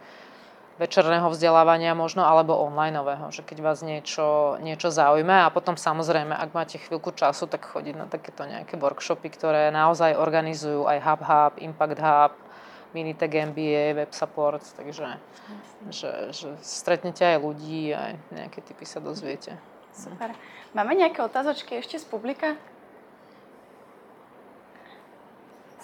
[0.76, 6.52] večerného vzdelávania možno, alebo onlineového, že keď vás niečo, niečo zaujme a potom samozrejme, ak
[6.52, 11.54] máte chvíľku času, tak chodiť na takéto nejaké workshopy, ktoré naozaj organizujú aj Hub Hub,
[11.64, 12.34] Impact Hub,
[12.92, 15.16] Minitech MBA, Web Support, takže
[15.92, 19.56] že, že stretnete aj ľudí, aj nejaké typy sa dozviete.
[19.96, 20.36] Super.
[20.76, 22.60] Máme nejaké otázočky ešte z publika?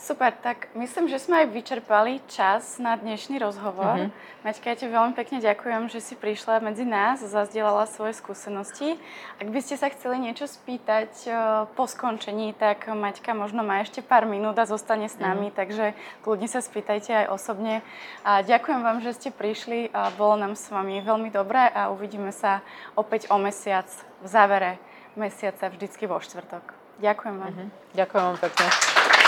[0.01, 4.09] Super, tak myslím, že sme aj vyčerpali čas na dnešný rozhovor.
[4.09, 4.41] Mm-hmm.
[4.41, 8.97] Maťka, ja ti veľmi pekne ďakujem, že si prišla medzi nás, zazdielala svoje skúsenosti.
[9.37, 11.33] Ak by ste sa chceli niečo spýtať eh,
[11.77, 15.59] po skončení, tak Maťka možno má ešte pár minút a zostane s nami, mm-hmm.
[15.61, 15.85] takže
[16.25, 17.85] kľudne sa spýtajte aj osobne.
[18.25, 22.33] A ďakujem vám, že ste prišli a bolo nám s vami veľmi dobré a uvidíme
[22.33, 22.65] sa
[22.97, 23.85] opäť o mesiac
[24.17, 24.81] v závere
[25.13, 26.73] mesiaca vždycky vo štvrtok.
[26.97, 27.53] Ďakujem vám.
[27.53, 27.69] Mm-hmm.
[27.93, 29.20] Ďakujem vám pekne.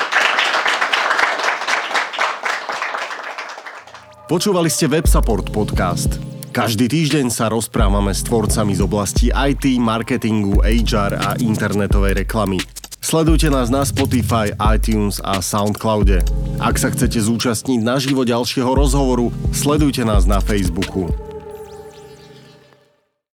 [4.23, 6.15] Počúvali ste WebSupport podcast.
[6.55, 12.55] Každý týždeň sa rozprávame s tvorcami z oblasti IT, marketingu, HR a internetovej reklamy.
[13.03, 16.23] Sledujte nás na Spotify, iTunes a Soundcloude.
[16.63, 21.11] Ak sa chcete zúčastniť na živo ďalšieho rozhovoru, sledujte nás na Facebooku.